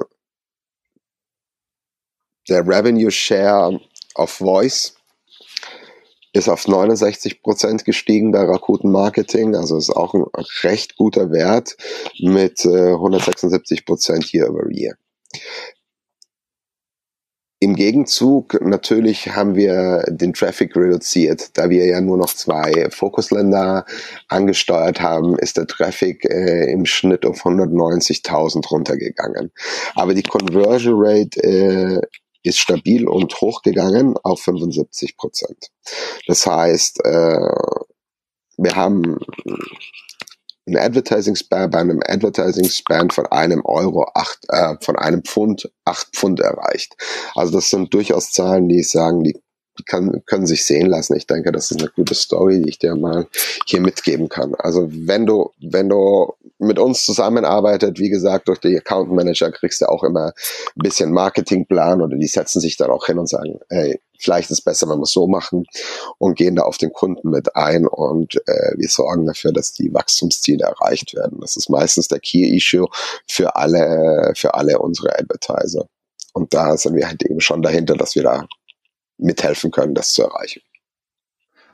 [2.48, 3.80] der Revenue Share
[4.14, 4.94] of Voice
[6.34, 10.24] ist auf 69 Prozent gestiegen bei Rakuten Marketing, also ist auch ein
[10.62, 11.76] recht guter Wert
[12.18, 14.96] mit äh, 176 Prozent year over year.
[17.64, 23.86] Im Gegenzug natürlich haben wir den Traffic reduziert, da wir ja nur noch zwei Fokusländer
[24.28, 29.50] angesteuert haben, ist der Traffic äh, im Schnitt auf 190.000 runtergegangen.
[29.94, 32.00] Aber die Conversion Rate äh,
[32.42, 35.70] ist stabil und hochgegangen auf 75 Prozent.
[36.26, 37.48] Das heißt, äh,
[38.58, 39.16] wir haben
[40.66, 45.70] ein Advertising Span bei einem Advertising Span von einem Euro acht, äh, von einem Pfund
[45.84, 46.96] acht Pfund erreicht.
[47.34, 49.38] Also das sind durchaus Zahlen, die sagen, die
[49.86, 51.16] kann, können sich sehen lassen.
[51.16, 53.26] Ich denke, das ist eine gute Story, die ich dir mal
[53.66, 54.54] hier mitgeben kann.
[54.56, 59.80] Also wenn du, wenn du mit uns zusammenarbeitet, wie gesagt, durch die Account Manager kriegst
[59.80, 60.26] du auch immer
[60.76, 64.58] ein bisschen Marketingplan oder die setzen sich dann auch hin und sagen, hey, vielleicht ist
[64.58, 65.66] es besser, wenn wir es so machen
[66.18, 69.92] und gehen da auf den Kunden mit ein und äh, wir sorgen dafür, dass die
[69.92, 71.38] Wachstumsziele erreicht werden.
[71.40, 72.88] Das ist meistens der Key Issue
[73.28, 75.86] für alle, für alle unsere Advertiser.
[76.32, 78.46] Und da sind wir halt eben schon dahinter, dass wir da
[79.18, 80.62] mithelfen können, das zu erreichen.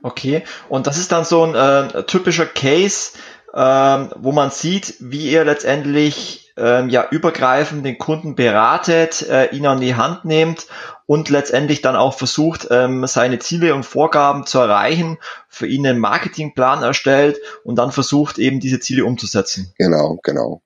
[0.02, 3.12] Okay, und das ist dann so ein äh, typischer Case,
[3.54, 9.66] ähm, wo man sieht, wie ihr letztendlich ähm, ja übergreifend den Kunden beratet, äh, ihn
[9.66, 10.66] an die Hand nehmt
[11.06, 15.98] und letztendlich dann auch versucht, ähm, seine Ziele und Vorgaben zu erreichen, für ihn einen
[15.98, 19.74] Marketingplan erstellt und dann versucht eben diese Ziele umzusetzen.
[19.76, 20.62] Genau, genau.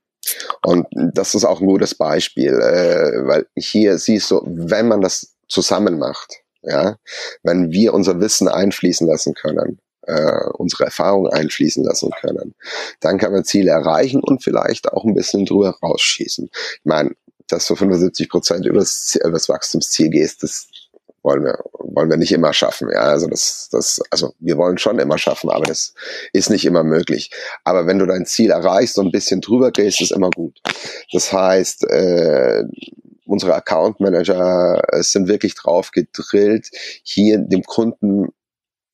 [0.63, 5.35] Und das ist auch ein gutes Beispiel, äh, weil hier siehst du, wenn man das
[5.49, 6.97] zusammen macht, ja,
[7.43, 12.55] wenn wir unser Wissen einfließen lassen können, äh, unsere Erfahrung einfließen lassen können,
[13.01, 16.49] dann kann man Ziele erreichen und vielleicht auch ein bisschen drüber rausschießen.
[16.53, 17.13] Ich meine,
[17.49, 20.69] dass du 75 Prozent übers, übers Wachstumsziel gehst, das
[21.23, 22.91] wollen wir, wollen wir nicht immer schaffen.
[22.93, 25.95] Ja, also das, das, also wir wollen schon immer schaffen, aber das
[26.33, 27.31] ist nicht immer möglich.
[27.65, 30.61] Aber wenn du dein Ziel erreichst und ein bisschen drüber gehst, ist immer gut.
[31.13, 32.65] Das heißt, äh,
[33.27, 36.69] unsere Account Manager äh, sind wirklich drauf gedrillt,
[37.03, 38.29] hier dem Kunden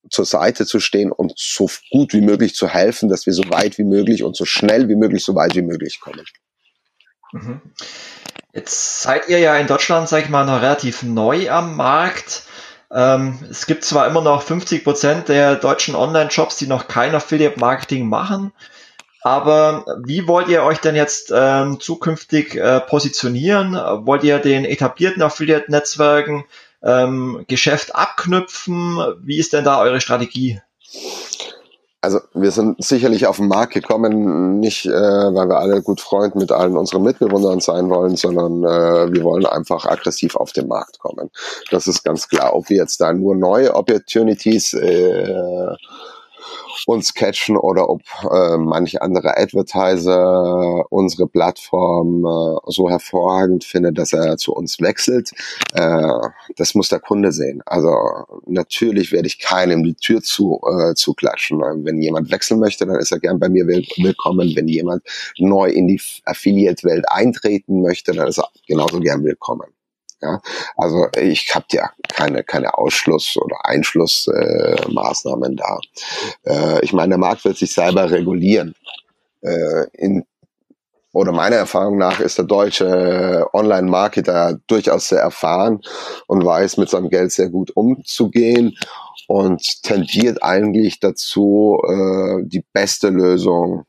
[0.08, 3.78] zur Seite zu stehen und so gut wie möglich zu helfen, dass wir so weit
[3.78, 6.24] wie möglich und so schnell wie möglich so weit wie möglich kommen.
[7.32, 7.60] Mhm.
[8.52, 12.42] Jetzt seid ihr ja in Deutschland, sag ich mal, noch relativ neu am Markt.
[12.92, 18.08] Ähm, es gibt zwar immer noch 50 Prozent der deutschen Online-Shops, die noch kein Affiliate-Marketing
[18.08, 18.52] machen,
[19.22, 23.74] aber wie wollt ihr euch denn jetzt ähm, zukünftig äh, positionieren?
[23.74, 26.44] Wollt ihr den etablierten Affiliate-Netzwerken
[26.83, 28.98] ähm, Geschäft abknüpfen?
[29.20, 30.61] Wie ist denn da eure Strategie?
[32.02, 36.35] Also wir sind sicherlich auf den Markt gekommen, nicht äh, weil wir alle gut Freund
[36.35, 40.98] mit allen unseren Mitbewohnern sein wollen, sondern äh, wir wollen einfach aggressiv auf den Markt
[40.98, 41.30] kommen.
[41.70, 42.56] Das ist ganz klar.
[42.56, 45.76] Ob wir jetzt da nur neue Opportunities äh,
[46.86, 54.12] uns catchen oder ob äh, manche andere Advertiser unsere Plattform äh, so hervorragend findet, dass
[54.12, 55.30] er zu uns wechselt.
[55.74, 57.62] Äh, das muss der Kunde sehen.
[57.66, 57.94] Also
[58.46, 61.60] natürlich werde ich keinem die Tür zu, äh, zuklatschen.
[61.84, 64.52] Wenn jemand wechseln möchte, dann ist er gern bei mir willkommen.
[64.54, 65.02] Wenn jemand
[65.38, 69.66] neu in die Affiliate-Welt eintreten möchte, dann ist er genauso gern willkommen.
[70.22, 70.40] Ja,
[70.76, 75.78] also ich habe ja keine keine Ausschluss- oder Einschlussmaßnahmen äh, da.
[76.44, 78.74] Äh, ich meine, der Markt wird sich selber regulieren.
[79.42, 80.24] Äh, in
[81.12, 85.80] oder meiner Erfahrung nach ist der deutsche Online-Marketer durchaus sehr erfahren
[86.28, 88.76] und weiß mit seinem Geld sehr gut umzugehen
[89.26, 93.85] und tendiert eigentlich dazu, äh, die beste Lösung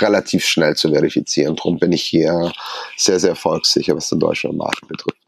[0.00, 1.56] relativ schnell zu verifizieren.
[1.56, 2.52] Darum bin ich hier
[2.96, 5.18] sehr, sehr erfolgssicher, was den deutschen Markt betrifft.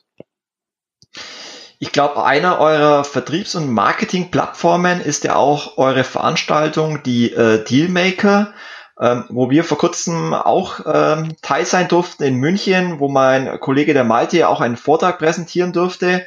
[1.78, 8.54] Ich glaube, einer eurer Vertriebs- und Marketing-Plattformen ist ja auch eure Veranstaltung, die äh, Dealmaker,
[8.98, 13.92] ähm, wo wir vor kurzem auch ähm, teil sein durften in München, wo mein Kollege
[13.92, 16.26] der Malte auch einen Vortrag präsentieren durfte.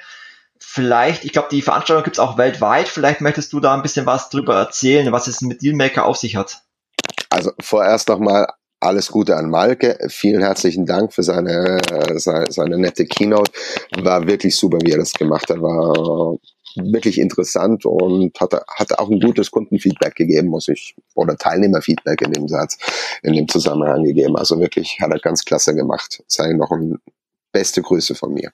[0.59, 2.87] Vielleicht, ich glaube, die Veranstaltung gibt es auch weltweit.
[2.89, 6.35] Vielleicht möchtest du da ein bisschen was drüber erzählen, was es mit Dealmaker auf sich
[6.35, 6.66] hat.
[7.29, 8.47] Also vorerst nochmal
[8.79, 9.97] alles Gute an Malke.
[10.09, 11.79] Vielen herzlichen Dank für seine,
[12.15, 13.51] seine, seine nette Keynote.
[14.01, 15.61] War wirklich super, wie er das gemacht hat.
[15.61, 16.37] War
[16.75, 22.33] wirklich interessant und hat, hat auch ein gutes Kundenfeedback gegeben, muss ich, oder Teilnehmerfeedback in
[22.33, 22.77] dem Satz,
[23.23, 24.37] in dem Zusammenhang gegeben.
[24.37, 26.23] Also wirklich hat er ganz klasse gemacht.
[26.27, 26.99] Sei noch ein
[27.51, 28.51] beste Grüße von mir.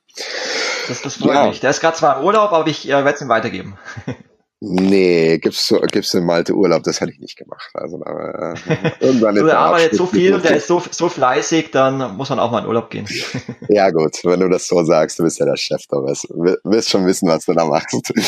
[0.88, 1.48] Das, das freut ja.
[1.48, 1.60] mich.
[1.60, 3.78] Der ist gerade zwar im Urlaub, aber ich äh, werde es ihm weitergeben.
[4.65, 7.69] Nee, gibt's so, gibt's in Malte Urlaub, das hätte ich nicht gemacht.
[7.73, 8.56] Also äh,
[9.02, 12.39] irgendwann so, der arbeitet so viel und der ist so, so fleißig, dann muss man
[12.39, 13.06] auch mal in Urlaub gehen.
[13.67, 16.30] ja gut, wenn du das so sagst, du bist ja der Chef, du wirst,
[16.63, 18.13] wirst schon wissen, was du da machst.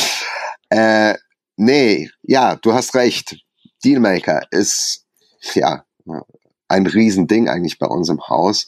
[0.70, 1.14] Äh,
[1.58, 3.38] nee, ja, du hast recht.
[3.86, 5.06] Dealmaker ist
[5.54, 5.86] ja
[6.68, 8.66] ein Riesending eigentlich bei uns im Haus.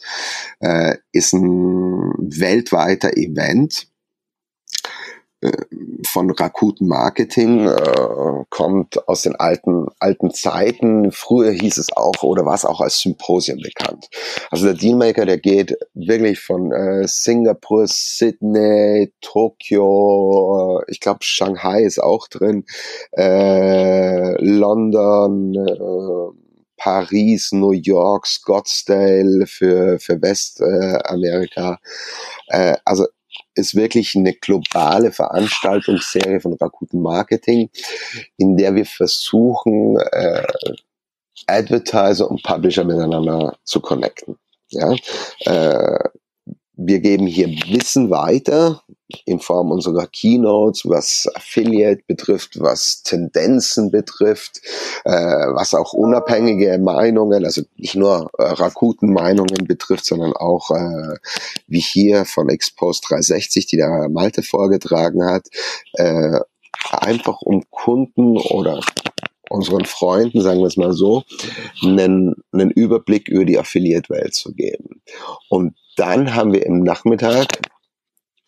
[0.60, 3.88] Äh, ist ein weltweiter Event
[6.06, 11.12] von Rakuten Marketing, äh, kommt aus den alten, alten Zeiten.
[11.12, 14.08] Früher hieß es auch oder war es auch als Symposium bekannt.
[14.50, 21.82] Also der Dealmaker, der geht wirklich von äh, Singapur, Sydney, Tokio, äh, ich glaube Shanghai
[21.82, 22.64] ist auch drin,
[23.12, 26.38] äh, London, äh,
[26.76, 31.78] Paris, New York, Scottsdale für, für Westamerika.
[32.48, 33.06] Äh, also
[33.58, 37.70] ist wirklich eine globale Veranstaltungsserie von Rakuten Marketing,
[38.36, 40.46] in der wir versuchen, äh,
[41.46, 44.38] Advertiser und Publisher miteinander zu connecten.
[44.70, 44.94] Ja,
[45.44, 46.08] äh,
[46.78, 48.82] wir geben hier Wissen weiter
[49.24, 54.60] in Form unserer Keynotes, was Affiliate betrifft, was Tendenzen betrifft,
[55.04, 61.16] äh, was auch unabhängige Meinungen, also nicht nur äh, Rakuten-Meinungen betrifft, sondern auch äh,
[61.66, 65.48] wie hier von Expose 360, die der Malte vorgetragen hat,
[65.94, 66.38] äh,
[66.92, 68.80] einfach um Kunden oder
[69.50, 71.22] unseren Freunden, sagen wir es mal so,
[71.82, 75.02] einen, einen Überblick über die Affiliate-Welt zu geben.
[75.48, 77.46] Und dann haben wir im Nachmittag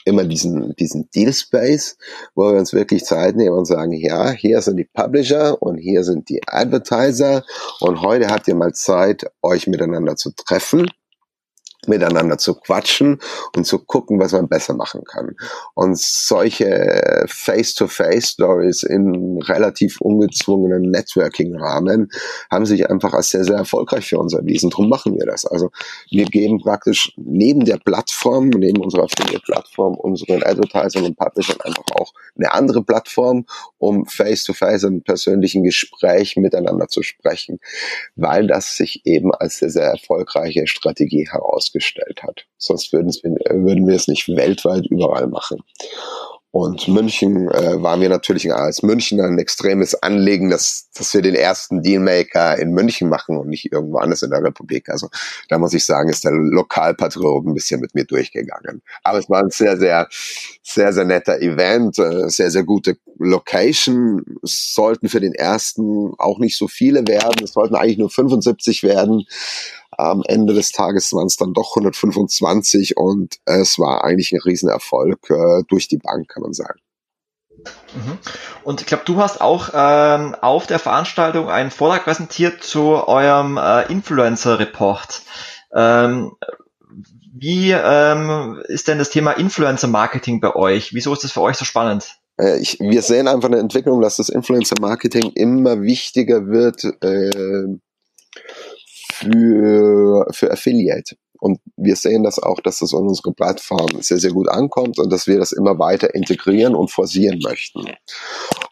[0.05, 1.97] immer diesen, diesen Deal Space,
[2.35, 6.05] wo wir uns wirklich Zeit nehmen und sagen, ja, hier sind die Publisher und hier
[6.05, 7.45] sind die Advertiser
[7.81, 10.91] und heute habt ihr mal Zeit, euch miteinander zu treffen
[11.91, 13.21] miteinander zu quatschen
[13.55, 15.37] und zu gucken, was man besser machen kann.
[15.75, 22.11] Und solche Face-to-Face-Stories in relativ ungezwungenen Networking-Rahmen
[22.51, 24.71] haben sich einfach als sehr, sehr erfolgreich für uns erwiesen.
[24.71, 25.45] Darum machen wir das.
[25.45, 25.71] Also
[26.11, 32.15] wir geben praktisch neben der Plattform, neben unserer Affiliate-Plattform, unseren Advertisern und Publishern einfach auch
[32.37, 33.45] eine andere Plattform,
[33.79, 37.59] um Face-to-Face -face im persönlichen Gespräch miteinander zu sprechen,
[38.17, 42.47] weil das sich eben als sehr, sehr erfolgreiche Strategie heraus herausgestellt hat.
[42.59, 45.63] Sonst würden, würden wir es nicht weltweit überall machen.
[46.53, 51.37] Und München äh, war mir natürlich als Münchner ein extremes Anliegen, dass, dass wir den
[51.37, 54.89] ersten Dealmaker in München machen und nicht irgendwo anders in der Republik.
[54.89, 55.11] Also
[55.49, 58.83] da muss ich sagen, ist der Lokalpatriot ein bisschen mit mir durchgegangen.
[59.05, 60.09] Aber es war ein sehr, sehr,
[60.65, 64.25] sehr, sehr netter Event, äh, sehr, sehr gute Location.
[64.43, 67.45] Es sollten für den ersten auch nicht so viele werden.
[67.45, 69.25] Es sollten eigentlich nur 75 werden.
[70.01, 75.31] Am Ende des Tages waren es dann doch 125 und es war eigentlich ein Riesenerfolg
[75.31, 76.81] äh, durch die Bank, kann man sagen.
[77.95, 78.19] Mhm.
[78.65, 83.59] Und ich glaube, du hast auch ähm, auf der Veranstaltung einen Vortrag präsentiert zu eurem
[83.59, 85.23] äh, Influencer-Report.
[85.75, 86.33] Ähm,
[87.33, 90.95] wie ähm, ist denn das Thema Influencer-Marketing bei euch?
[90.95, 92.17] Wieso ist das für euch so spannend?
[92.41, 97.79] Äh, ich, wir sehen einfach eine Entwicklung, dass das Influencer-Marketing immer wichtiger wird äh,
[99.21, 101.17] für, für Affiliate.
[101.41, 105.11] Und wir sehen das auch, dass das an unsere Plattform sehr, sehr gut ankommt und
[105.11, 107.87] dass wir das immer weiter integrieren und forcieren möchten.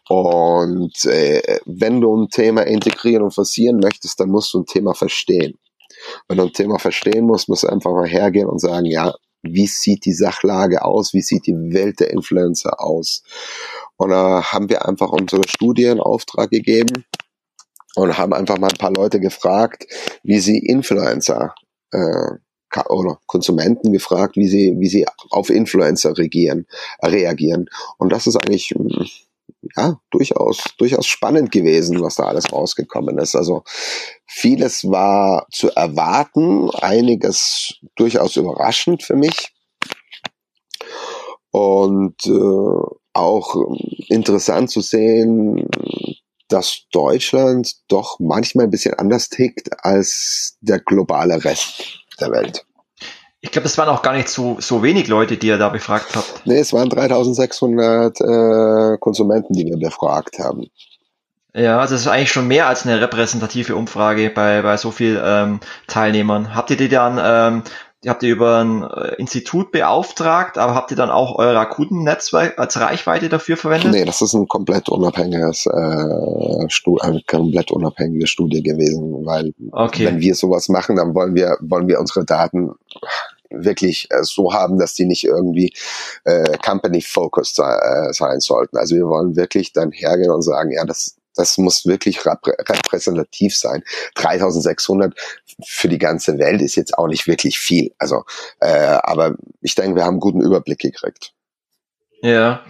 [0.07, 4.93] Und äh, wenn du ein Thema integrieren und forcieren möchtest, dann musst du ein Thema
[4.93, 5.57] verstehen.
[6.27, 9.67] Wenn du ein Thema verstehen musst, musst du einfach mal hergehen und sagen, ja, wie
[9.67, 11.13] sieht die Sachlage aus?
[11.13, 13.23] Wie sieht die Welt der Influencer aus?
[13.97, 17.05] Und da haben wir einfach unsere Studie in Auftrag gegeben
[17.95, 19.85] und haben einfach mal ein paar Leute gefragt,
[20.23, 21.53] wie sie Influencer
[21.91, 22.37] äh,
[22.87, 26.67] oder Konsumenten gefragt, wie sie, wie sie auf Influencer regieren,
[27.01, 27.69] reagieren.
[27.97, 29.07] Und das ist eigentlich, hm,
[29.75, 33.35] ja, durchaus, durchaus spannend gewesen, was da alles rausgekommen ist.
[33.35, 33.63] Also
[34.25, 39.53] vieles war zu erwarten, einiges durchaus überraschend für mich.
[41.51, 43.55] Und äh, auch
[44.07, 45.67] interessant zu sehen,
[46.49, 52.65] dass Deutschland doch manchmal ein bisschen anders tickt als der globale Rest der Welt.
[53.41, 56.13] Ich glaube, es waren auch gar nicht so, so wenig Leute, die ihr da befragt
[56.15, 56.45] habt.
[56.45, 60.65] Nee, es waren 3600 äh, Konsumenten, die wir befragt haben.
[61.53, 65.59] Ja, das ist eigentlich schon mehr als eine repräsentative Umfrage bei, bei so vielen ähm,
[65.87, 66.53] Teilnehmern.
[66.53, 67.63] Habt ihr die dann ähm,
[68.03, 72.57] die habt ihr über ein äh, Institut beauftragt, aber habt ihr dann auch euer Kundennetzwerk
[72.57, 73.91] als Reichweite dafür verwendet?
[73.91, 80.05] Nee, das ist ein komplett unabhängiges, äh, Stu eine komplett unabhängige Studie gewesen, weil okay.
[80.05, 82.71] wenn wir sowas machen, dann wollen wir, wollen wir unsere Daten
[83.49, 85.73] wirklich äh, so haben, dass die nicht irgendwie
[86.23, 88.77] äh, company-focused äh, sein sollten.
[88.77, 93.83] Also wir wollen wirklich dann hergehen und sagen, ja, das das muss wirklich repräsentativ sein.
[94.15, 95.13] 3600
[95.65, 97.93] für die ganze Welt ist jetzt auch nicht wirklich viel.
[97.97, 98.23] Also,
[98.59, 101.33] äh, aber ich denke, wir haben einen guten Überblick gekriegt.
[102.21, 102.63] Ja.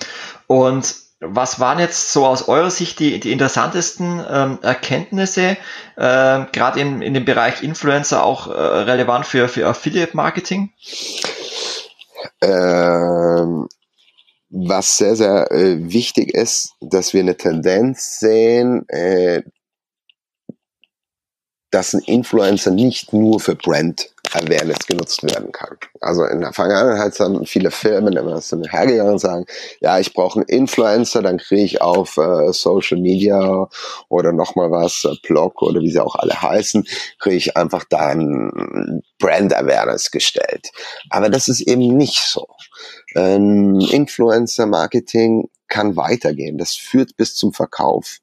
[0.47, 5.57] Und was waren jetzt so aus eurer Sicht die, die interessantesten ähm, Erkenntnisse,
[5.97, 10.71] äh, gerade in, in dem Bereich Influencer auch äh, relevant für, für Affiliate Marketing?
[12.41, 13.67] Ähm,
[14.49, 19.43] was sehr, sehr äh, wichtig ist, dass wir eine Tendenz sehen, äh,
[21.71, 25.77] dass ein Influencer nicht nur für Brand Awareness genutzt werden kann.
[26.01, 29.45] Also in der Vergangenheit haben viele Firmen immer so hergegangen und sagen,
[29.79, 33.67] ja, ich brauche einen Influencer, dann kriege ich auf äh, Social Media
[34.09, 36.85] oder nochmal was, äh, Blog oder wie sie auch alle heißen,
[37.19, 40.71] kriege ich einfach dann Brand Awareness gestellt.
[41.09, 42.47] Aber das ist eben nicht so.
[43.15, 46.57] Ähm, Influencer Marketing kann weitergehen.
[46.57, 48.19] Das führt bis zum Verkauf.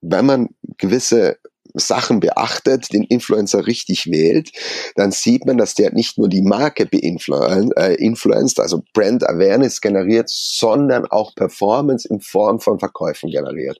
[0.00, 0.48] Wenn man
[0.78, 1.38] gewisse
[1.74, 4.50] Sachen beachtet, den Influencer richtig wählt,
[4.94, 10.28] dann sieht man, dass der nicht nur die Marke beinfluenzt, äh, also Brand Awareness generiert,
[10.30, 13.78] sondern auch Performance in Form von Verkäufen generiert.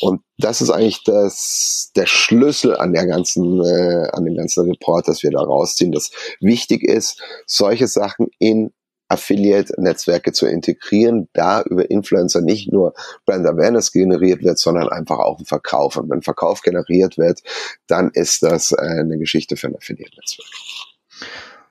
[0.00, 5.06] Und das ist eigentlich das, der Schlüssel an der ganzen, äh, an dem ganzen Report,
[5.06, 8.72] das wir da rausziehen, dass wichtig ist, solche Sachen in
[9.08, 12.94] Affiliate-Netzwerke zu integrieren, da über Influencer nicht nur
[13.26, 15.96] Brand Awareness generiert wird, sondern einfach auch ein Verkauf.
[15.96, 17.40] Und wenn Verkauf generiert wird,
[17.86, 20.48] dann ist das äh, eine Geschichte für ein Affiliate-Netzwerk.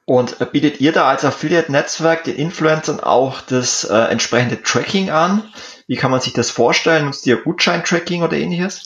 [0.05, 5.43] Und äh, bietet ihr da als Affiliate-Netzwerk den Influencern auch das äh, entsprechende Tracking an?
[5.87, 7.05] Wie kann man sich das vorstellen?
[7.05, 8.85] Nutzt ihr Gutschein-Tracking oder ähnliches?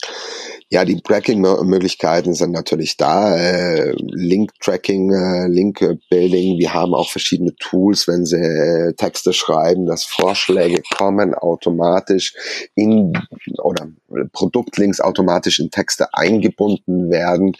[0.70, 3.34] Ja, die Tracking-Möglichkeiten sind natürlich da.
[3.34, 6.58] Äh, Link-Tracking, äh, Link-Building.
[6.58, 12.34] Wir haben auch verschiedene Tools, wenn Sie äh, Texte schreiben, dass Vorschläge kommen automatisch
[12.74, 13.14] in
[13.62, 13.88] oder
[14.34, 17.56] Produktlinks automatisch in Texte eingebunden werden.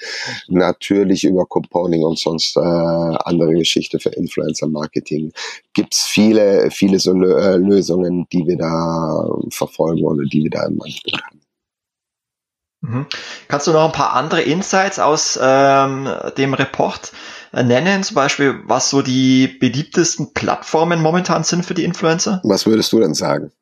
[0.49, 5.33] Natürlich über Componing und sonst äh, andere Geschichte für Influencer-Marketing.
[5.73, 11.23] Gibt's viele, viele so Lösungen, die wir da verfolgen oder die wir da im Angebot
[11.23, 11.38] haben.
[12.81, 13.07] Mhm.
[13.49, 17.13] Kannst du noch ein paar andere Insights aus ähm, dem Report
[17.53, 18.03] äh, nennen?
[18.05, 22.41] Zum Beispiel, was so die beliebtesten Plattformen momentan sind für die Influencer?
[22.45, 23.53] Was würdest du denn sagen?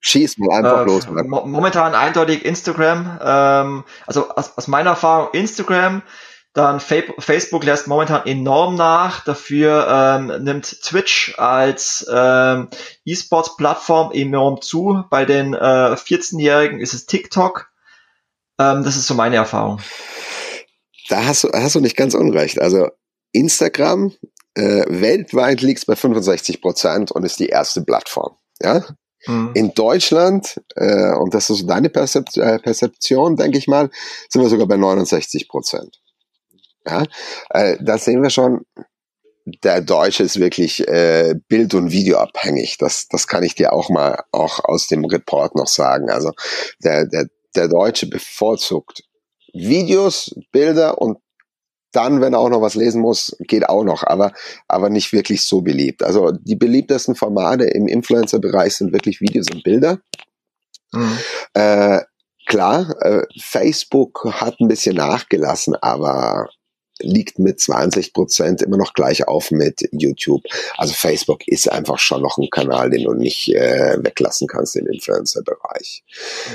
[0.00, 1.08] Schieß mal einfach äh, los.
[1.08, 3.18] Mo momentan eindeutig Instagram.
[3.22, 6.02] Ähm, also aus, aus meiner Erfahrung Instagram,
[6.52, 9.22] Dann Facebook lässt momentan enorm nach.
[9.24, 12.68] Dafür ähm, nimmt Twitch als ähm,
[13.04, 15.04] E-Sports-Plattform enorm zu.
[15.10, 17.68] Bei den äh, 14-Jährigen ist es TikTok.
[18.58, 19.80] Ähm, das ist so meine Erfahrung.
[21.08, 22.60] Da hast du, hast du nicht ganz unrecht.
[22.60, 22.88] Also
[23.32, 24.12] Instagram
[24.54, 28.36] äh, weltweit liegt es bei 65 Prozent und ist die erste Plattform.
[28.60, 28.82] Ja,
[29.26, 29.50] Mhm.
[29.54, 33.90] In Deutschland, äh, und das ist deine Perzep äh, Perzeption, denke ich mal,
[34.28, 36.00] sind wir sogar bei 69 Prozent.
[36.86, 37.04] Ja,
[37.50, 38.64] äh, da sehen wir schon,
[39.44, 42.78] der Deutsche ist wirklich äh, Bild- und Videoabhängig.
[42.78, 46.10] Das, das kann ich dir auch mal auch aus dem Report noch sagen.
[46.10, 46.32] Also
[46.82, 47.26] der, der,
[47.56, 49.02] der Deutsche bevorzugt
[49.52, 51.18] Videos, Bilder und
[51.92, 54.32] dann, wenn er auch noch was lesen muss, geht auch noch, aber,
[54.68, 56.02] aber nicht wirklich so beliebt.
[56.02, 59.98] Also die beliebtesten Formate im Influencer-Bereich sind wirklich Videos und Bilder.
[60.92, 61.18] Mhm.
[61.54, 62.00] Äh,
[62.46, 66.48] klar, äh, Facebook hat ein bisschen nachgelassen, aber
[67.00, 70.42] liegt mit 20 Prozent immer noch gleich auf mit YouTube.
[70.76, 74.86] Also Facebook ist einfach schon noch ein Kanal, den du nicht äh, weglassen kannst im
[74.86, 76.02] Influencer-Bereich.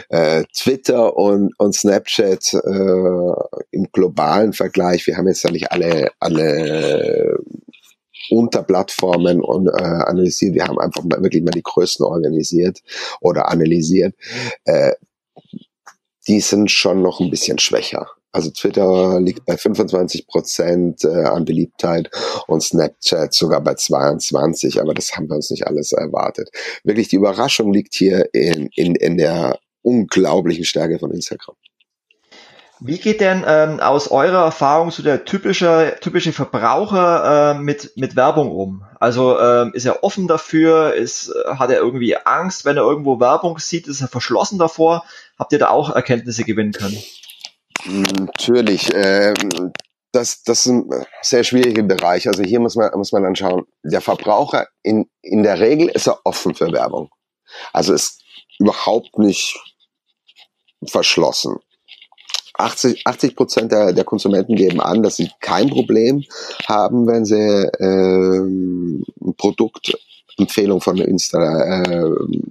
[0.10, 6.12] Äh, Twitter und, und Snapchat äh, im globalen Vergleich, wir haben jetzt ja nicht alle,
[6.20, 7.40] alle
[8.30, 12.82] Unterplattformen und, äh, analysiert, wir haben einfach mal wirklich mal die größten organisiert
[13.20, 14.16] oder analysiert.
[14.66, 14.94] Äh,
[16.28, 18.08] die sind schon noch ein bisschen schwächer.
[18.32, 22.10] Also Twitter liegt bei 25 Prozent äh, an Beliebtheit
[22.48, 26.50] und Snapchat sogar bei 22, aber das haben wir uns nicht alles erwartet.
[26.84, 31.56] Wirklich die Überraschung liegt hier in, in, in der unglaublichen Stärke von Instagram.
[32.84, 38.16] Wie geht denn ähm, aus eurer Erfahrung so der typische, typische Verbraucher äh, mit, mit
[38.16, 38.84] Werbung um?
[39.00, 40.96] Also ähm, ist er offen dafür?
[40.96, 43.88] Ist, hat er irgendwie Angst, wenn er irgendwo Werbung sieht?
[43.88, 45.06] Ist er verschlossen davor?
[45.38, 46.98] Habt ihr da auch Erkenntnisse gewinnen können?
[47.86, 48.94] Natürlich.
[48.94, 49.34] Äh,
[50.12, 50.90] das, das ist ein
[51.22, 52.28] sehr schwieriger Bereich.
[52.28, 56.20] Also hier muss man, muss man anschauen, der Verbraucher in, in der Regel ist er
[56.26, 57.10] offen für Werbung.
[57.72, 58.22] Also ist
[58.60, 59.58] überhaupt nicht
[60.86, 61.58] verschlossen.
[62.56, 66.24] 80, 80 Prozent der, der Konsumenten geben an, dass sie kein Problem
[66.68, 72.10] haben, wenn sie ähm, ein Produktempfehlung von Insta, äh,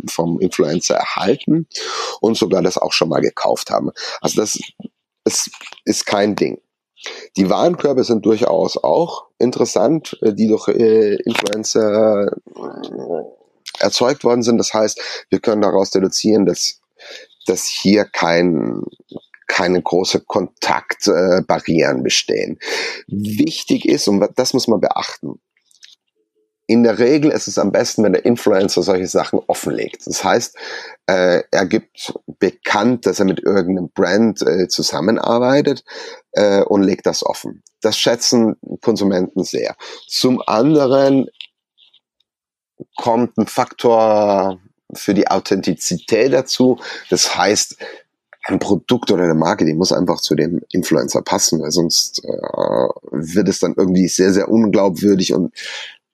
[0.08, 1.68] vom Influencer erhalten
[2.20, 3.90] und sogar das auch schon mal gekauft haben.
[4.20, 4.58] Also das
[5.24, 5.50] es
[5.84, 6.60] ist kein Ding.
[7.36, 14.58] Die Warenkörbe sind durchaus auch interessant, äh, die durch äh, Influencer äh, erzeugt worden sind.
[14.58, 16.80] Das heißt, wir können daraus deduzieren, dass,
[17.46, 18.82] dass hier kein,
[19.46, 22.58] keine große Kontaktbarrieren bestehen.
[23.06, 25.40] Wichtig ist, und das muss man beachten,
[26.70, 30.06] in der Regel ist es am besten, wenn der Influencer solche Sachen offenlegt.
[30.06, 30.56] Das heißt,
[31.06, 35.82] äh, er gibt bekannt, dass er mit irgendeinem Brand äh, zusammenarbeitet
[36.30, 37.64] äh, und legt das offen.
[37.80, 39.74] Das schätzen Konsumenten sehr.
[40.06, 41.26] Zum anderen
[42.96, 44.60] kommt ein Faktor
[44.94, 46.78] für die Authentizität dazu.
[47.08, 47.78] Das heißt,
[48.44, 52.88] ein Produkt oder eine Marke, die muss einfach zu dem Influencer passen, weil sonst äh,
[53.10, 55.52] wird es dann irgendwie sehr, sehr unglaubwürdig und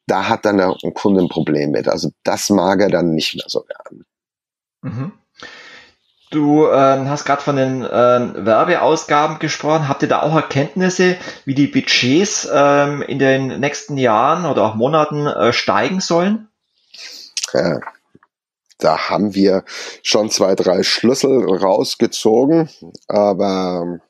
[0.07, 1.89] da hat dann der Kunde ein Problem mit.
[1.89, 4.05] Also das mag er dann nicht mehr so gern.
[4.83, 5.13] Mhm.
[6.31, 9.89] Du ähm, hast gerade von den ähm, Werbeausgaben gesprochen.
[9.89, 14.75] Habt ihr da auch Erkenntnisse, wie die Budgets ähm, in den nächsten Jahren oder auch
[14.75, 16.49] Monaten äh, steigen sollen?
[17.53, 17.81] Ja,
[18.79, 19.65] da haben wir
[20.03, 22.69] schon zwei, drei Schlüssel rausgezogen,
[23.07, 24.01] aber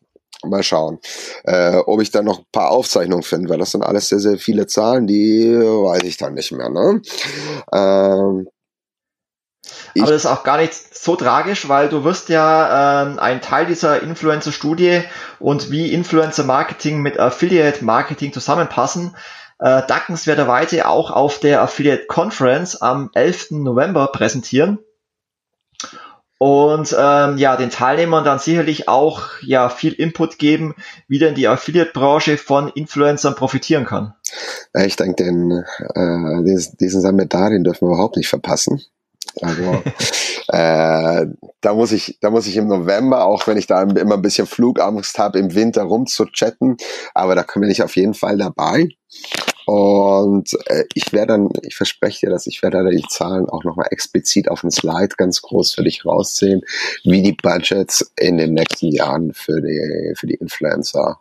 [0.48, 0.98] Mal schauen,
[1.44, 4.38] äh, ob ich dann noch ein paar Aufzeichnungen finde, weil das sind alles sehr, sehr
[4.38, 6.70] viele Zahlen, die weiß ich dann nicht mehr.
[6.70, 7.02] Ne?
[7.72, 8.48] Ähm,
[9.98, 13.66] aber das ist auch gar nicht so tragisch, weil du wirst ja ähm, ein Teil
[13.66, 15.02] dieser Influencer-Studie
[15.38, 19.16] und wie Influencer-Marketing mit Affiliate-Marketing zusammenpassen,
[19.58, 23.52] äh, dankenswerterweise auch auf der Affiliate Conference am 11.
[23.52, 24.78] November präsentieren
[26.38, 30.74] und ähm, ja, den Teilnehmern dann sicherlich auch ja viel Input geben,
[31.08, 34.14] wie denn die Affiliate-Branche von Influencern profitieren kann.
[34.74, 38.82] Ich denke, den, äh, diesen, diesen Seminar, den dürfen wir überhaupt nicht verpassen.
[39.40, 39.82] Also
[40.48, 41.26] äh,
[41.60, 44.46] da muss ich, da muss ich im November, auch wenn ich da immer ein bisschen
[44.46, 46.76] Flugangst habe, im Winter rumzuchatten,
[47.14, 48.88] aber da bin ich auf jeden Fall dabei.
[49.66, 53.64] Und äh, ich werde dann, ich verspreche dir dass ich werde da die Zahlen auch
[53.64, 56.62] nochmal explizit auf dem Slide ganz groß für dich rausziehen,
[57.02, 61.20] wie die Budgets in den nächsten Jahren für die, für die Influencer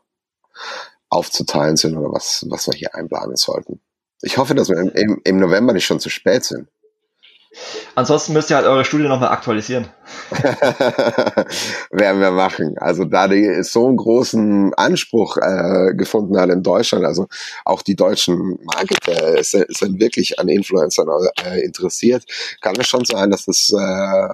[1.10, 3.82] aufzuteilen sind oder was, was wir hier einplanen sollten.
[4.22, 6.68] Ich hoffe, dass wir im, im November nicht schon zu spät sind.
[7.96, 9.88] Ansonsten müsst ihr halt eure Studie nochmal aktualisieren.
[11.92, 12.78] Werden wir machen.
[12.78, 17.28] Also da die so einen großen Anspruch äh, gefunden hat in Deutschland, also
[17.64, 21.08] auch die deutschen Marketer sind, sind wirklich an Influencern
[21.46, 22.26] äh, interessiert,
[22.62, 24.30] kann es schon sein, dass das äh,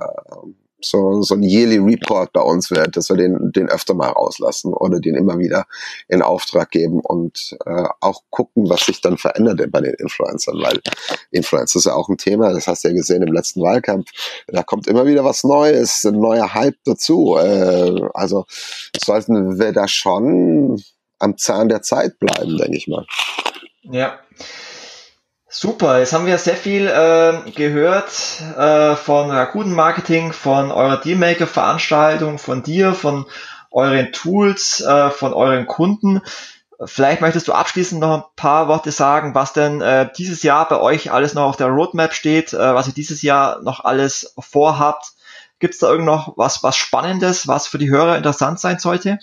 [0.86, 4.74] so, so ein Yearly Report bei uns wird, dass wir den, den öfter mal rauslassen
[4.74, 5.66] oder den immer wieder
[6.08, 10.82] in Auftrag geben und äh, auch gucken, was sich dann verändert bei den Influencern, weil
[11.32, 14.10] Influencer ist ja auch ein Thema, das hast du ja gesehen im letzten Wahlkampf,
[14.48, 17.38] da kommt immer wieder was Neues, ein neuer Hype dazu.
[17.38, 18.46] Äh, also
[19.04, 20.82] sollten wir da schon
[21.20, 23.06] am Zahn der Zeit bleiben, denke ich mal.
[23.84, 24.20] Ja.
[25.54, 32.38] Super, jetzt haben wir sehr viel äh, gehört äh, von Rakuten Marketing, von eurer Dealmaker-Veranstaltung,
[32.38, 33.26] von dir, von
[33.70, 36.22] euren Tools, äh, von euren Kunden.
[36.86, 40.80] Vielleicht möchtest du abschließend noch ein paar Worte sagen, was denn äh, dieses Jahr bei
[40.80, 45.12] euch alles noch auf der Roadmap steht, äh, was ihr dieses Jahr noch alles vorhabt.
[45.60, 49.20] Gibt es da irgend noch was, was Spannendes, was für die Hörer interessant sein sollte?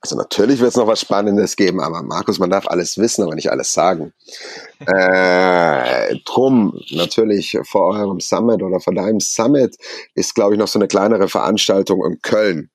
[0.00, 3.34] Also natürlich wird es noch was Spannendes geben, aber Markus, man darf alles wissen, aber
[3.34, 4.12] nicht alles sagen.
[4.86, 9.76] äh, drum, natürlich vor eurem Summit oder vor deinem Summit
[10.14, 12.70] ist, glaube ich, noch so eine kleinere Veranstaltung in Köln.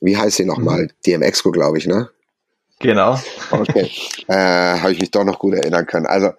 [0.00, 0.84] Wie heißt sie nochmal?
[0.84, 1.20] Mhm.
[1.20, 2.08] DMXco, glaube ich, ne?
[2.78, 3.18] Genau.
[3.50, 3.90] Okay.
[4.28, 6.06] äh, Habe ich mich doch noch gut erinnern können.
[6.06, 6.30] Also,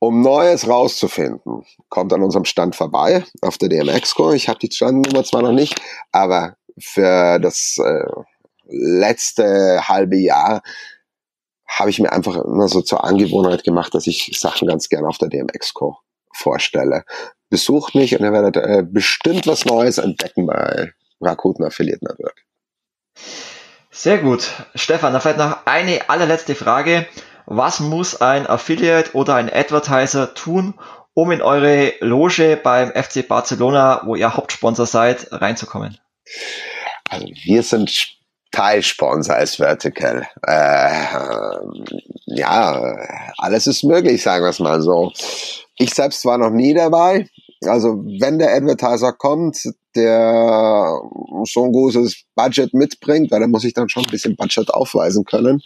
[0.00, 4.32] um Neues rauszufinden, kommt an unserem Stand vorbei auf der DMX-Co.
[4.32, 5.80] Ich habe die Standnummer zwar noch nicht,
[6.10, 8.04] aber für das äh,
[8.66, 10.62] letzte halbe Jahr
[11.66, 15.18] habe ich mir einfach immer so zur Angewohnheit gemacht, dass ich Sachen ganz gerne auf
[15.18, 15.98] der DMX-Co
[16.32, 17.04] vorstelle.
[17.48, 22.44] Besucht mich und ihr werdet äh, bestimmt was Neues entdecken bei Rakuten Affiliate Network.
[23.90, 24.50] Sehr gut.
[24.74, 27.06] Stefan, dann vielleicht noch eine allerletzte Frage.
[27.46, 30.74] Was muss ein Affiliate oder ein Advertiser tun,
[31.14, 35.98] um in eure Loge beim FC Barcelona, wo ihr Hauptsponsor seid, reinzukommen?
[37.08, 38.16] Also wir sind
[38.52, 40.26] Teilsponsor als Vertical.
[40.46, 40.90] Äh,
[42.26, 42.96] ja,
[43.38, 45.12] alles ist möglich, sagen wir es mal so.
[45.76, 47.28] Ich selbst war noch nie dabei.
[47.64, 49.58] Also wenn der Advertiser kommt,
[49.94, 51.00] der
[51.44, 55.24] so ein großes Budget mitbringt, weil da muss ich dann schon ein bisschen Budget aufweisen
[55.24, 55.62] können,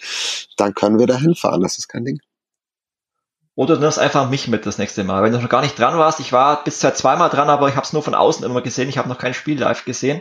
[0.56, 1.62] dann können wir da hinfahren.
[1.62, 2.18] Das ist kein Ding.
[3.56, 5.22] Oder du nimmst einfach mich mit das nächste Mal.
[5.22, 7.86] Wenn du noch gar nicht dran warst, ich war bisher zweimal dran, aber ich habe
[7.86, 8.88] es nur von außen immer gesehen.
[8.88, 10.20] Ich habe noch kein Spiel live gesehen.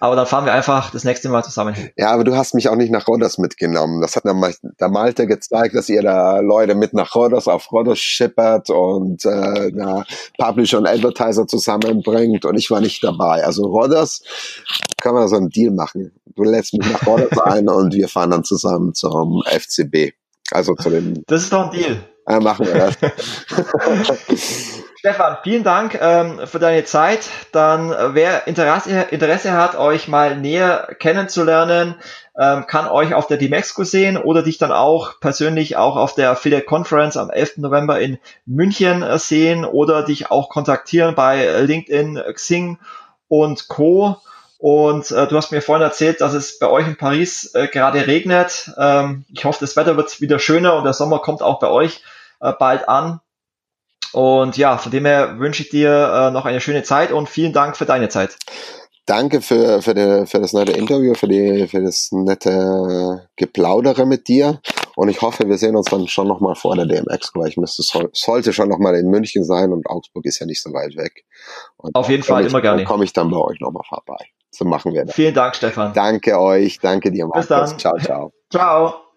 [0.00, 1.90] Aber dann fahren wir einfach das nächste Mal zusammen hin.
[1.96, 4.00] Ja, aber du hast mich auch nicht nach Rodos mitgenommen.
[4.00, 8.70] Das hat der Malte gezeigt, dass ihr da Leute mit nach Rodos auf Rodos schippert
[8.70, 10.04] und äh, da
[10.38, 13.44] Publisher und Advertiser zusammenbringt und ich war nicht dabei.
[13.44, 14.22] Also Rodos
[15.00, 16.12] kann man so einen Deal machen.
[16.36, 20.12] Du lädst mich nach Rodos ein und wir fahren dann zusammen zum FCB.
[20.52, 21.24] Also zu dem.
[21.26, 21.98] Das ist doch ein Deal.
[22.28, 22.96] Ja, machen wir das.
[24.98, 27.28] Stefan, vielen Dank ähm, für deine Zeit.
[27.52, 31.94] Dann, äh, wer Interesse, Interesse hat, euch mal näher kennenzulernen,
[32.36, 36.30] ähm, kann euch auf der Dimexco sehen oder dich dann auch persönlich auch auf der
[36.30, 37.58] Affiliate Conference am 11.
[37.58, 42.78] November in München äh, sehen oder dich auch kontaktieren bei LinkedIn, Xing
[43.28, 44.16] und Co.
[44.58, 48.08] Und äh, du hast mir vorhin erzählt, dass es bei euch in Paris äh, gerade
[48.08, 48.72] regnet.
[48.76, 52.02] Ähm, ich hoffe, das Wetter wird wieder schöner und der Sommer kommt auch bei euch
[52.40, 53.20] äh, bald an.
[54.12, 57.52] Und ja, von dem her wünsche ich dir äh, noch eine schöne Zeit und vielen
[57.52, 58.36] Dank für deine Zeit.
[59.08, 64.28] Danke für, für, die, für das nette Interview, für, die, für das nette Geplaudere mit
[64.28, 64.60] dir.
[64.96, 67.82] Und ich hoffe, wir sehen uns dann schon nochmal vor der DMX, weil ich müsste,
[67.82, 71.24] soll, sollte schon nochmal in München sein und Augsburg ist ja nicht so weit weg.
[71.76, 72.78] Und Auf jeden Fall, ich, immer gerne.
[72.78, 74.18] Dann komme ich dann bei euch nochmal vorbei.
[74.50, 75.14] So machen wir das.
[75.14, 75.94] Vielen Dank, Stefan.
[75.94, 77.46] Danke euch, danke dir, Markus.
[77.46, 77.78] Bis dann.
[77.78, 78.32] Ciao, ciao.
[78.50, 79.07] Ciao.